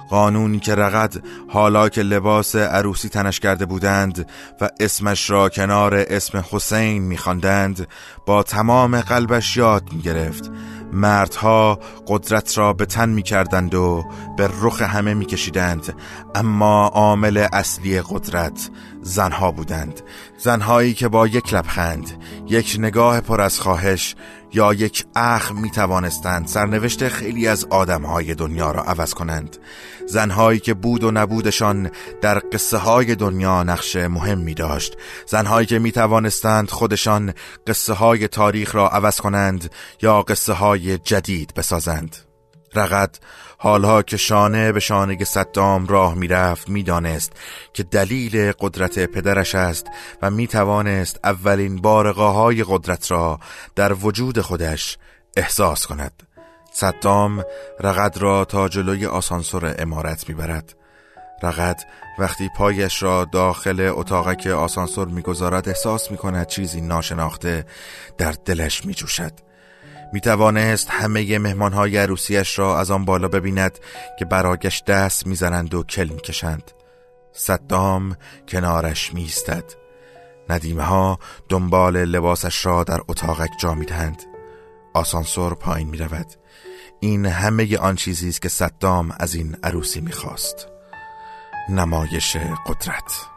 قانونی 0.09 0.59
که 0.59 0.75
رقد 0.75 1.23
حالا 1.49 1.89
که 1.89 2.01
لباس 2.01 2.55
عروسی 2.55 3.09
تنش 3.09 3.39
کرده 3.39 3.65
بودند 3.65 4.29
و 4.61 4.69
اسمش 4.79 5.29
را 5.29 5.49
کنار 5.49 5.95
اسم 5.95 6.43
حسین 6.51 7.03
میخواندند 7.03 7.87
با 8.25 8.43
تمام 8.43 9.01
قلبش 9.01 9.57
یاد 9.57 9.83
می‌گرفت. 9.93 10.51
مردها 10.95 11.79
قدرت 12.07 12.57
را 12.57 12.73
به 12.73 12.85
تن 12.85 13.09
می‌کردند 13.09 13.75
و 13.75 14.05
به 14.37 14.49
رخ 14.61 14.81
همه 14.81 15.13
میکشیدند. 15.13 15.93
اما 16.35 16.87
عامل 16.87 17.47
اصلی 17.53 18.01
قدرت 18.01 18.69
زنها 19.01 19.51
بودند. 19.51 20.01
زنهایی 20.37 20.93
که 20.93 21.07
با 21.07 21.27
یک 21.27 21.53
لبخند 21.53 22.23
یک 22.47 22.75
نگاه 22.79 23.21
پر 23.21 23.41
از 23.41 23.59
خواهش 23.59 24.15
یا 24.55 24.73
یک 24.73 25.05
اخ 25.15 25.51
می 25.51 25.71
توانستند 25.71 26.47
سرنوشت 26.47 27.07
خیلی 27.07 27.47
از 27.47 27.65
آدمهای 27.65 28.35
دنیا 28.35 28.71
را 28.71 28.83
عوض 28.83 29.13
کنند. 29.13 29.57
زنهایی 30.07 30.59
که 30.59 30.73
بود 30.73 31.03
و 31.03 31.11
نبودشان 31.11 31.91
در 32.21 32.41
قصه 32.53 32.77
های 32.77 33.15
دنیا 33.15 33.63
نقش 33.63 33.95
مهمی 33.95 34.53
داشت 34.53 34.97
زنهایی 35.27 35.67
که 35.67 35.79
می 35.79 35.91
توانستند 35.91 36.69
خودشان 36.69 37.33
قصه 37.67 37.93
های 37.93 38.27
تاریخ 38.27 38.75
را 38.75 38.89
عوض 38.89 39.19
کنند 39.19 39.71
یا 40.01 40.21
قصه 40.21 40.53
های 40.53 40.97
جدید 40.97 41.53
بسازند. 41.55 42.24
رقد. 42.75 43.17
حالها 43.57 44.01
که 44.01 44.17
شانه 44.17 44.71
به 44.71 44.79
شانه 44.79 45.23
صدام 45.23 45.87
راه 45.87 46.15
می‌رفت 46.15 46.69
می‌دانست 46.69 47.33
که 47.73 47.83
دلیل 47.83 48.51
قدرت 48.59 48.99
پدرش 48.99 49.55
است 49.55 49.85
و 50.21 50.31
می‌توانست 50.31 51.19
اولین 51.23 51.81
بارقاهای 51.81 52.65
قدرت 52.67 53.11
را 53.11 53.39
در 53.75 53.93
وجود 53.93 54.41
خودش 54.41 54.97
احساس 55.37 55.85
کند. 55.85 56.23
صدام 56.73 57.43
رقد 57.79 58.17
را 58.17 58.45
تا 58.45 58.69
جلوی 58.69 59.05
آسانسور 59.05 59.75
امارت 59.79 60.29
می‌برد. 60.29 60.75
رقد 61.43 61.79
وقتی 62.19 62.49
پایش 62.57 63.03
را 63.03 63.25
داخل 63.25 63.91
اتاقک 63.95 64.47
آسانسور 64.47 65.07
می‌گذارد 65.07 65.69
احساس 65.69 66.11
می‌کند 66.11 66.47
چیزی 66.47 66.81
ناشناخته 66.81 67.65
در 68.17 68.31
دلش 68.45 68.85
میجوشد. 68.85 69.44
می 70.15 70.21
توانست 70.21 70.89
همه 70.89 71.39
مهمانهای 71.39 71.97
عروسیش 71.97 72.59
را 72.59 72.79
از 72.79 72.91
آن 72.91 73.05
بالا 73.05 73.27
ببیند 73.27 73.79
که 74.19 74.25
براگش 74.25 74.83
دست 74.83 75.27
می‌زنند 75.27 75.73
و 75.73 75.83
کل 75.83 76.09
می‌کشند 76.13 76.71
صدام 77.33 78.17
کنارش 78.47 79.13
میستد 79.13 79.63
ندیمه 80.49 80.83
ها 80.83 81.19
دنبال 81.49 82.05
لباسش 82.05 82.65
را 82.65 82.83
در 82.83 83.01
اتاقک 83.07 83.49
جا 83.61 83.73
می‌دهند. 83.73 84.23
آسانسور 84.93 85.55
پایین 85.55 85.89
می 85.89 85.97
رود 85.97 86.27
این 86.99 87.25
همه 87.25 87.77
آن 87.77 87.95
چیزی 87.95 88.29
است 88.29 88.41
که 88.41 88.49
صدام 88.49 89.15
از 89.19 89.35
این 89.35 89.57
عروسی 89.63 90.01
می‌خواست. 90.01 90.67
نمایش 91.69 92.37
قدرت. 92.37 93.34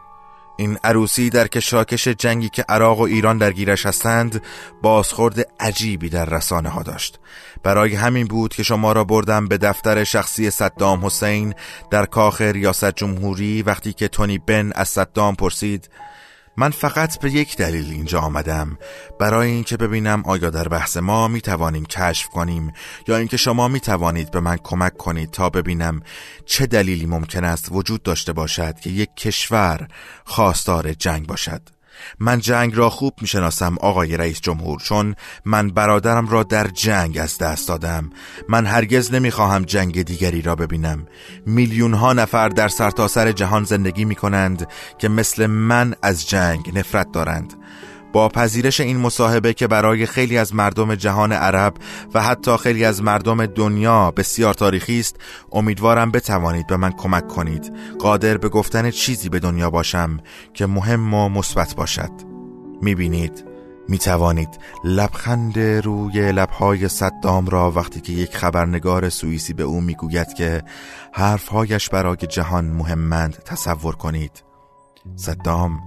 این 0.60 0.78
عروسی 0.84 1.30
در 1.30 1.46
کشاکش 1.46 2.08
جنگی 2.08 2.48
که 2.48 2.64
عراق 2.68 2.98
و 2.98 3.02
ایران 3.02 3.38
درگیرش 3.38 3.86
هستند 3.86 4.42
بازخورد 4.82 5.46
عجیبی 5.60 6.08
در 6.08 6.24
رسانه 6.24 6.68
ها 6.68 6.82
داشت. 6.82 7.18
برای 7.62 7.94
همین 7.94 8.26
بود 8.26 8.54
که 8.54 8.62
شما 8.62 8.92
را 8.92 9.04
بردم 9.04 9.48
به 9.48 9.58
دفتر 9.58 10.04
شخصی 10.04 10.50
صدام 10.50 11.06
حسین 11.06 11.54
در 11.90 12.06
کاخ 12.06 12.40
ریاست 12.40 12.90
جمهوری 12.96 13.62
وقتی 13.62 13.92
که 13.92 14.08
تونی 14.08 14.38
بن 14.38 14.72
از 14.74 14.88
صدام 14.88 15.34
پرسید 15.34 15.90
من 16.58 16.70
فقط 16.70 17.18
به 17.18 17.30
یک 17.30 17.56
دلیل 17.56 17.90
اینجا 17.90 18.20
آمدم. 18.20 18.78
برای 19.18 19.50
اینکه 19.50 19.76
ببینم 19.76 20.22
آیا 20.26 20.50
در 20.50 20.68
بحث 20.68 20.96
ما 20.96 21.28
می 21.28 21.40
توانیم 21.40 21.86
کشف 21.86 22.28
کنیم 22.28 22.72
یا 23.08 23.16
اینکه 23.16 23.36
شما 23.36 23.68
می 23.68 23.80
توانید 23.80 24.30
به 24.30 24.40
من 24.40 24.56
کمک 24.56 24.96
کنید 24.96 25.30
تا 25.30 25.50
ببینم 25.50 26.02
چه 26.46 26.66
دلیلی 26.66 27.06
ممکن 27.06 27.44
است 27.44 27.68
وجود 27.70 28.02
داشته 28.02 28.32
باشد 28.32 28.80
که 28.80 28.90
یک 28.90 29.14
کشور 29.16 29.88
خواستار 30.24 30.92
جنگ 30.92 31.26
باشد. 31.26 31.77
من 32.20 32.40
جنگ 32.40 32.76
را 32.76 32.90
خوب 32.90 33.14
می‌شناسم 33.20 33.76
آقای 33.80 34.16
رئیس 34.16 34.40
جمهور 34.40 34.80
چون 34.80 35.14
من 35.44 35.70
برادرم 35.70 36.28
را 36.28 36.42
در 36.42 36.66
جنگ 36.66 37.18
از 37.18 37.38
دست 37.38 37.68
دادم. 37.68 38.11
من 38.48 38.66
هرگز 38.66 39.14
نمی‌خواهم 39.14 39.62
جنگ 39.62 40.02
دیگری 40.02 40.42
را 40.42 40.54
ببینم. 40.54 41.06
میلیون 41.46 41.94
ها 41.94 42.12
نفر 42.12 42.48
در 42.48 42.68
سرتاسر 42.68 43.18
سر 43.24 43.32
جهان 43.32 43.64
زندگی 43.64 44.04
می 44.04 44.14
کنند 44.14 44.68
که 44.98 45.08
مثل 45.08 45.46
من 45.46 45.94
از 46.02 46.28
جنگ 46.28 46.78
نفرت 46.78 47.12
دارند. 47.12 47.54
با 48.18 48.28
پذیرش 48.28 48.81
این 48.81 48.96
مصاحبه 48.96 49.54
که 49.54 49.66
برای 49.66 50.07
خیلی 50.07 50.38
از 50.38 50.54
مردم 50.54 50.94
جهان 50.94 51.33
عرب 51.33 51.74
و 52.14 52.22
حتی 52.22 52.57
خیلی 52.57 52.85
از 52.85 53.02
مردم 53.02 53.46
دنیا 53.46 54.11
بسیار 54.11 54.54
تاریخی 54.54 55.00
است 55.00 55.16
امیدوارم 55.52 56.11
بتوانید 56.11 56.66
به 56.66 56.76
من 56.76 56.92
کمک 56.92 57.28
کنید. 57.28 57.72
قادر 57.98 58.38
به 58.38 58.48
گفتن 58.48 58.90
چیزی 58.90 59.28
به 59.28 59.38
دنیا 59.38 59.70
باشم 59.70 60.20
که 60.54 60.66
مهم 60.66 61.14
و 61.14 61.28
مثبت 61.28 61.74
باشد. 61.74 62.11
می‌بینید 62.83 63.44
می 63.88 63.98
توانید 63.98 64.59
لبخند 64.85 65.59
روی 65.59 66.33
لبهای 66.33 66.88
صدام 66.88 67.46
را 67.46 67.70
وقتی 67.70 68.00
که 68.00 68.12
یک 68.12 68.37
خبرنگار 68.37 69.09
سوئیسی 69.09 69.52
به 69.52 69.62
او 69.62 69.81
می‌گوید 69.81 70.35
که 70.35 70.62
حرفهایش 71.12 71.88
برای 71.88 72.16
جهان 72.16 72.64
مهمند 72.64 73.37
تصور 73.44 73.96
کنید. 73.96 74.44
صدام 75.16 75.81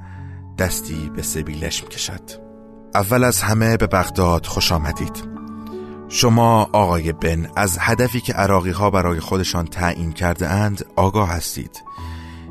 دستی 0.62 1.12
به 1.16 1.22
سبیلش 1.22 1.84
کشد. 1.84 2.22
اول 2.96 3.24
از 3.24 3.42
همه 3.42 3.78
به 3.78 3.88
بغداد 3.88 4.46
خوش 4.46 4.72
آمدید. 4.72 5.24
شما 6.10 6.70
آقای 6.74 7.12
بن 7.12 7.50
از 7.56 7.78
هدفی 7.80 8.22
که 8.22 8.34
عراقی 8.34 8.72
ها 8.72 8.90
برای 8.90 9.20
خودشان 9.20 9.66
تعیین 9.66 10.12
کرده 10.12 10.50
اند 10.50 10.86
آگاه 10.96 11.30
هستید. 11.30 11.84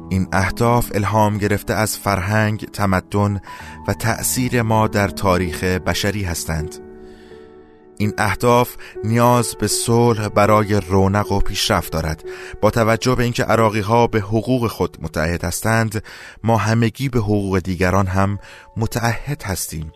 این 0.08 0.28
اهداف 0.32 0.90
الهام 0.94 1.38
گرفته 1.38 1.74
از 1.74 1.98
فرهنگ، 1.98 2.64
تمدن 2.64 3.40
و 3.88 3.94
تأثیر 3.94 4.62
ما 4.62 4.88
در 4.88 5.08
تاریخ 5.08 5.64
بشری 5.64 6.24
هستند. 6.24 6.89
این 8.00 8.12
اهداف 8.18 8.76
نیاز 9.04 9.56
به 9.60 9.66
صلح 9.66 10.28
برای 10.28 10.80
رونق 10.80 11.32
و 11.32 11.40
پیشرفت 11.40 11.92
دارد. 11.92 12.24
با 12.60 12.70
توجه 12.70 13.14
به 13.14 13.22
اینکه 13.22 13.44
عراقی 13.44 13.80
ها 13.80 14.06
به 14.06 14.20
حقوق 14.20 14.66
خود 14.66 14.96
متعهد 15.00 15.44
هستند 15.44 16.02
ما 16.44 16.56
همگی 16.56 17.08
به 17.08 17.18
حقوق 17.18 17.58
دیگران 17.58 18.06
هم 18.06 18.38
متعهد 18.76 19.42
هستیم. 19.42 19.92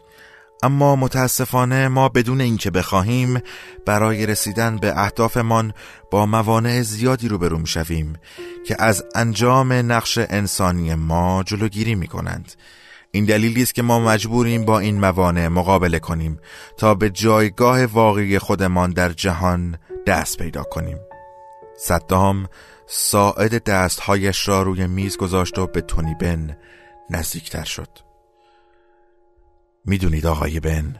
اما 0.62 0.96
متاسفانه 0.96 1.88
ما 1.88 2.08
بدون 2.08 2.40
اینکه 2.40 2.70
بخواهیم 2.70 3.40
برای 3.86 4.26
رسیدن 4.26 4.76
به 4.76 4.98
اهدافمان 4.98 5.72
با 6.10 6.26
موانع 6.26 6.82
زیادی 6.82 7.28
روبرو 7.28 7.58
می‌شویم 7.58 8.12
که 8.66 8.76
از 8.78 9.04
انجام 9.14 9.72
نقش 9.72 10.18
انسانی 10.18 10.94
ما 10.94 11.42
جلوگیری 11.46 11.94
می 11.94 12.06
کنند 12.06 12.52
این 13.14 13.24
دلیلی 13.24 13.62
است 13.62 13.74
که 13.74 13.82
ما 13.82 13.98
مجبوریم 13.98 14.64
با 14.64 14.78
این 14.78 15.00
موانع 15.00 15.48
مقابله 15.48 15.98
کنیم 15.98 16.40
تا 16.76 16.94
به 16.94 17.10
جایگاه 17.10 17.86
واقعی 17.86 18.38
خودمان 18.38 18.90
در 18.90 19.12
جهان 19.12 19.78
دست 20.06 20.38
پیدا 20.38 20.62
کنیم. 20.62 20.98
صدام 21.76 22.48
ساعد 22.86 23.64
دستهایش 23.64 24.48
را 24.48 24.62
روی 24.62 24.86
میز 24.86 25.16
گذاشت 25.16 25.58
و 25.58 25.66
به 25.66 25.80
تونی 25.80 26.14
بن 26.14 26.56
نزدیکتر 27.10 27.64
شد. 27.64 27.88
می‌دونید 29.84 30.26
آقای 30.26 30.60
بن 30.60 30.96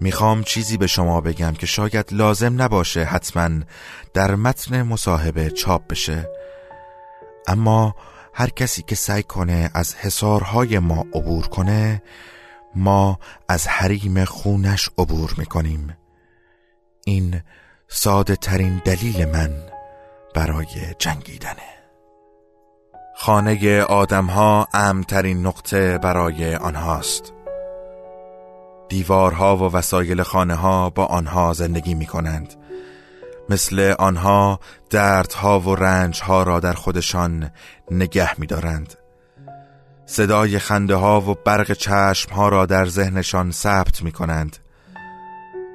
می‌خوام 0.00 0.42
چیزی 0.42 0.76
به 0.76 0.86
شما 0.86 1.20
بگم 1.20 1.52
که 1.52 1.66
شاید 1.66 2.06
لازم 2.12 2.62
نباشه 2.62 3.04
حتما 3.04 3.50
در 4.14 4.34
متن 4.34 4.82
مصاحبه 4.82 5.50
چاپ 5.50 5.86
بشه. 5.88 6.28
اما 7.46 7.94
هر 8.34 8.48
کسی 8.48 8.82
که 8.82 8.94
سعی 8.94 9.22
کنه 9.22 9.70
از 9.74 9.94
حسارهای 9.94 10.78
ما 10.78 11.06
عبور 11.14 11.46
کنه 11.46 12.02
ما 12.74 13.18
از 13.48 13.68
حریم 13.68 14.24
خونش 14.24 14.90
عبور 14.98 15.34
می‌کنیم. 15.38 15.96
این 17.04 17.40
ساده 17.88 18.36
ترین 18.36 18.82
دلیل 18.84 19.24
من 19.24 19.50
برای 20.34 20.66
جنگیدنه. 20.98 21.72
خانه 23.16 23.82
آدمها 23.82 24.68
امترین 24.74 25.46
نقطه 25.46 25.98
برای 25.98 26.54
آنهاست. 26.54 27.32
دیوارها 28.88 29.56
و 29.56 29.72
وسایل 29.72 30.22
خانه 30.22 30.54
ها 30.54 30.90
با 30.90 31.04
آنها 31.04 31.52
زندگی 31.52 31.94
می 31.94 32.06
کنند 32.06 32.54
مثل 33.52 33.94
آنها 33.98 34.60
دردها 34.90 35.60
و 35.60 35.74
رنجها 35.74 36.42
را 36.42 36.60
در 36.60 36.72
خودشان 36.72 37.50
نگه 37.90 38.40
می 38.40 38.46
دارند 38.46 38.94
صدای 40.06 40.58
خنده 40.58 40.94
ها 40.94 41.20
و 41.20 41.34
برق 41.44 41.72
چشم 41.72 42.34
ها 42.34 42.48
را 42.48 42.66
در 42.66 42.86
ذهنشان 42.86 43.50
ثبت 43.50 44.02
می 44.02 44.12
کنند 44.12 44.56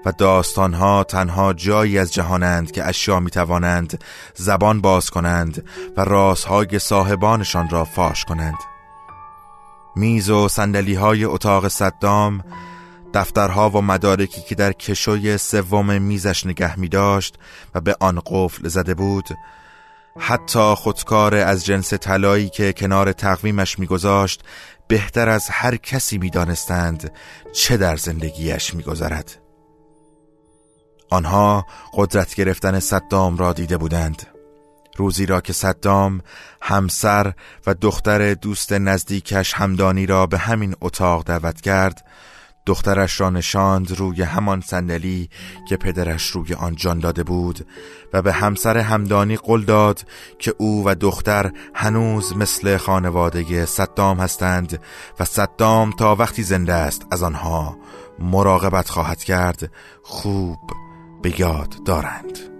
و 0.06 0.12
داستان 0.12 0.74
ها 0.74 1.04
تنها 1.04 1.54
جایی 1.54 2.00
از 2.00 2.14
جهانند 2.14 2.72
که 2.72 2.88
اشیا 2.88 3.20
می 3.20 3.32
توانند 3.32 4.04
زبان 4.36 4.82
باز 4.82 5.10
کنند 5.10 5.64
و 5.98 6.02
رازهای 6.02 6.80
صاحبانشان 6.80 7.70
را 7.70 7.86
فاش 7.86 8.26
کنند. 8.26 8.58
میز 9.96 10.30
و 10.30 10.48
سندلی 10.48 10.96
های 10.96 11.26
اتاق 11.26 11.68
صدام 11.68 12.44
دفترها 13.14 13.70
و 13.70 13.82
مدارکی 13.82 14.42
که 14.42 14.56
در 14.56 14.74
کشوی 14.74 15.38
سوم 15.38 16.02
میزش 16.02 16.46
نگه 16.46 16.80
می 16.80 16.90
داشت 16.90 17.36
و 17.76 17.82
به 17.82 17.96
آن 18.00 18.22
قفل 18.26 18.68
زده 18.68 18.94
بود 18.94 19.26
حتی 20.20 20.74
خودکار 20.76 21.36
از 21.36 21.66
جنس 21.66 21.94
طلایی 21.94 22.50
که 22.50 22.74
کنار 22.74 23.12
تقویمش 23.12 23.80
میگذاشت 23.80 24.44
بهتر 24.88 25.30
از 25.30 25.50
هر 25.50 25.76
کسی 25.76 26.18
می‌دانستند 26.18 27.12
چه 27.54 27.78
در 27.78 27.96
زندگیش 27.96 28.74
میگذرد. 28.74 29.38
آنها 31.10 31.66
قدرت 31.94 32.36
گرفتن 32.36 32.80
صدام 32.80 33.38
را 33.38 33.54
دیده 33.54 33.78
بودند. 33.78 34.28
روزی 34.98 35.26
را 35.26 35.42
که 35.42 35.54
صدام 35.54 36.22
همسر 36.62 37.34
و 37.68 37.74
دختر 37.74 38.34
دوست 38.34 38.74
نزدیکش 38.74 39.54
همدانی 39.54 40.06
را 40.06 40.26
به 40.26 40.38
همین 40.38 40.76
اتاق 40.82 41.24
دعوت 41.24 41.62
کرد 41.62 42.06
دخترش 42.68 43.22
را 43.22 43.30
نشاند 43.30 43.92
روی 43.92 44.22
همان 44.24 44.62
صندلی 44.62 45.30
که 45.70 45.78
پدرش 45.78 46.28
روی 46.30 46.54
آن 46.54 46.76
جان 46.76 47.00
داده 47.00 47.24
بود 47.24 47.68
و 48.14 48.22
به 48.22 48.34
همسر 48.34 48.78
همدانی 48.78 49.38
قول 49.38 49.66
داد 49.66 50.06
که 50.40 50.54
او 50.58 50.84
و 50.86 50.96
دختر 50.96 51.52
هنوز 51.74 52.38
مثل 52.38 52.78
خانواده 52.78 53.66
صدام 53.66 54.20
هستند 54.20 54.82
و 55.20 55.26
صدام 55.26 55.92
تا 55.92 56.16
وقتی 56.16 56.44
زنده 56.44 56.74
است 56.74 57.08
از 57.12 57.24
آنها 57.24 57.78
مراقبت 58.20 58.90
خواهد 58.90 59.24
کرد 59.24 59.72
خوب 60.04 60.60
به 61.22 61.40
یاد 61.40 61.76
دارند. 61.86 62.57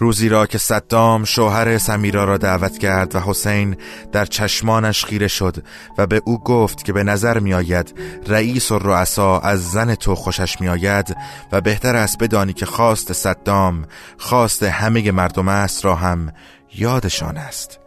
روزی 0.00 0.28
را 0.28 0.46
که 0.46 0.58
صدام 0.58 1.24
شوهر 1.24 1.78
سمیرا 1.78 2.24
را 2.24 2.38
دعوت 2.38 2.78
کرد 2.78 3.14
و 3.14 3.20
حسین 3.20 3.76
در 4.12 4.24
چشمانش 4.24 5.04
خیره 5.04 5.28
شد 5.28 5.56
و 5.98 6.06
به 6.06 6.22
او 6.24 6.38
گفت 6.38 6.84
که 6.84 6.92
به 6.92 7.04
نظر 7.04 7.38
می 7.38 7.54
آید 7.54 7.94
رئیس 8.26 8.72
و 8.72 8.78
رؤسا 8.78 9.38
از 9.38 9.70
زن 9.70 9.94
تو 9.94 10.14
خوشش 10.14 10.60
می 10.60 10.68
آید 10.68 11.16
و 11.52 11.60
بهتر 11.60 11.96
است 11.96 12.18
بدانی 12.18 12.52
که 12.52 12.66
خواست 12.66 13.12
صدام 13.12 13.84
خواست 14.18 14.62
همه 14.62 15.10
مردم 15.10 15.48
است 15.48 15.84
را 15.84 15.94
هم 15.94 16.32
یادشان 16.74 17.36
است. 17.36 17.78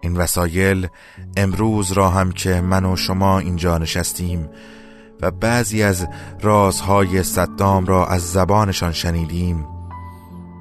این 0.00 0.16
وسایل 0.16 0.88
امروز 1.36 1.92
را 1.92 2.08
هم 2.10 2.32
که 2.32 2.60
من 2.60 2.84
و 2.84 2.96
شما 2.96 3.38
اینجا 3.38 3.78
نشستیم 3.78 4.48
و 5.22 5.30
بعضی 5.30 5.82
از 5.82 6.06
رازهای 6.40 7.22
صدام 7.22 7.86
را 7.86 8.06
از 8.06 8.32
زبانشان 8.32 8.92
شنیدیم. 8.92 9.66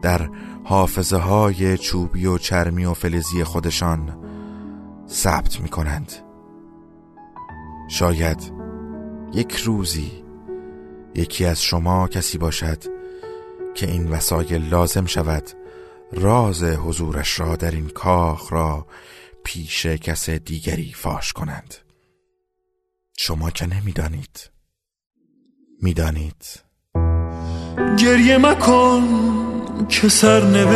در 0.01 0.29
حافظه 0.69 1.17
های 1.17 1.77
چوبی 1.77 2.25
و 2.25 2.37
چرمی 2.37 2.85
و 2.85 2.93
فلزی 2.93 3.43
خودشان 3.43 4.25
ثبت 5.07 5.61
می 5.61 5.69
کنند 5.69 6.11
شاید 7.89 8.53
یک 9.33 9.55
روزی 9.55 10.23
یکی 11.15 11.45
از 11.45 11.63
شما 11.63 12.07
کسی 12.07 12.37
باشد 12.37 12.83
که 13.75 13.91
این 13.91 14.11
وسایل 14.11 14.69
لازم 14.69 15.05
شود 15.05 15.49
راز 16.11 16.63
حضورش 16.63 17.39
را 17.39 17.55
در 17.55 17.71
این 17.71 17.89
کاخ 17.89 18.53
را 18.53 18.87
پیش 19.43 19.85
کس 19.85 20.29
دیگری 20.29 20.93
فاش 20.93 21.33
کنند. 21.33 21.75
شما 23.17 23.51
که 23.51 23.65
نمی‌دانید. 23.65 24.49
می‌دانید. 25.81 26.68
گریه 27.77 28.37
مکن 28.37 29.03
که 29.89 30.09
سر 30.09 30.43
نوشت. 30.43 30.69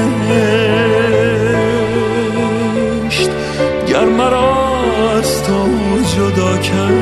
گر 3.87 4.05
مرا 4.05 4.73
از 5.17 5.43
تو 5.43 5.67
جدا 6.17 6.57
کرد 6.57 6.93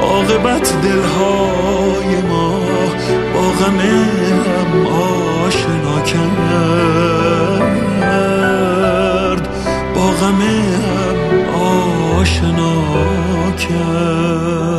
عاقبت 0.00 0.82
دلهای 0.82 2.22
ما 2.28 2.60
با 3.34 3.50
غم 3.50 3.80
هم 3.80 4.86
آشنا 4.86 6.00
کرد. 6.00 6.26
با 9.94 10.06
غم 10.06 10.40
هم 10.40 11.18
آشنا 12.18 12.74
کرد. 13.58 14.75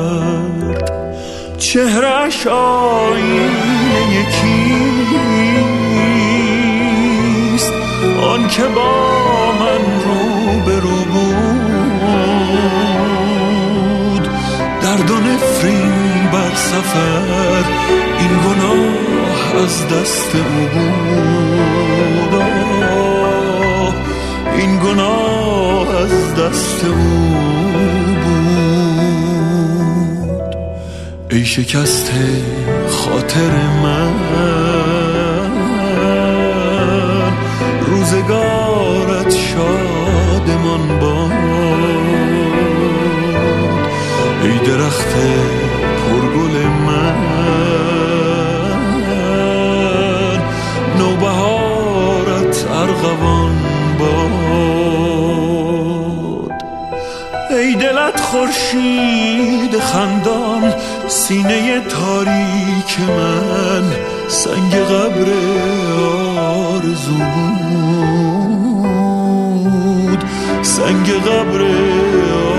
چهرش 1.73 2.47
آین 2.47 3.51
یکیست. 4.11 4.83
آن 8.21 8.47
که 8.47 8.63
با 8.63 9.51
من 9.59 9.83
رو 10.05 10.19
به 10.65 10.79
رو 10.79 10.97
بود. 11.05 11.45
درد 14.81 15.11
و 15.11 15.15
نفرین 15.19 15.91
بر 16.33 16.55
سفر 16.55 17.63
این 18.19 18.29
گناه 18.45 19.63
از 19.63 19.87
دست 19.87 20.35
او 20.35 20.41
بود. 20.73 22.33
این 24.57 24.79
گناه 24.79 25.89
از 26.01 26.35
دست 26.35 26.83
او 26.83 27.76
ای 31.37 31.45
شکسته 31.45 32.43
خاطر 32.89 33.51
من. 33.83 34.13
روزگارت 37.81 39.31
شادمان 39.31 40.99
باد. 40.99 41.31
ای 44.43 44.57
درخت 44.57 45.15
پرگل 45.97 46.55
من. 46.87 47.15
نوبهارت 50.99 52.55
ارغوان 52.71 53.57
باد. 53.99 54.27
ای 57.51 57.75
دلت 57.75 58.19
خورشید 58.19 59.79
خندان 59.79 60.73
سینه 61.07 61.81
تاریک 61.81 62.99
من 62.99 63.83
سنگ 64.27 64.75
قبر 64.75 65.27
آرزو 66.39 67.17
بود. 70.03 70.21
سنگ 70.61 71.11
قبر 71.11 71.61
آرزو 71.61 72.56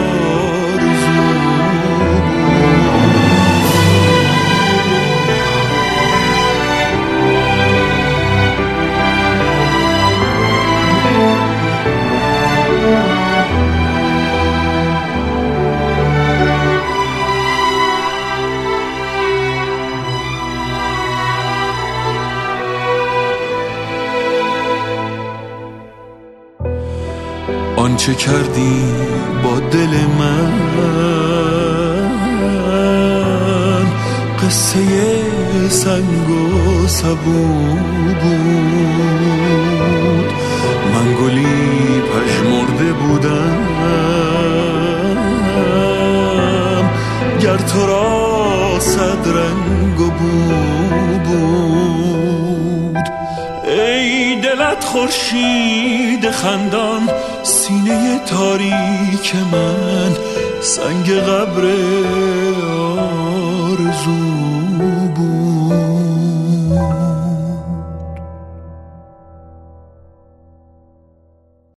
آنچه 28.09 28.24
کردی 28.26 28.84
با 29.44 29.61
دل 29.61 29.94
من؟ 30.18 30.52
قصه 34.42 34.80
سنگ 35.68 36.30
و 36.30 36.86
سبو 36.86 37.46
بود. 38.22 38.32
من 40.94 41.14
گلی 41.14 42.00
پژمرده 42.00 42.92
بودم. 42.92 43.68
گر 47.40 47.56
تو 47.56 47.86
را 47.86 48.80
صد 48.80 49.28
رنگ 49.28 50.00
و 50.00 50.11
بو 50.11 50.28
بود 51.24 53.09
ای 53.64 54.40
دلت 54.40 54.84
خورشید 54.84 56.30
خندان 56.30 57.09
سینه 57.89 58.18
تاریک 58.18 59.34
من 59.53 60.12
سنگ 60.61 61.11
قبر 61.11 61.64
آرزو 61.64 62.88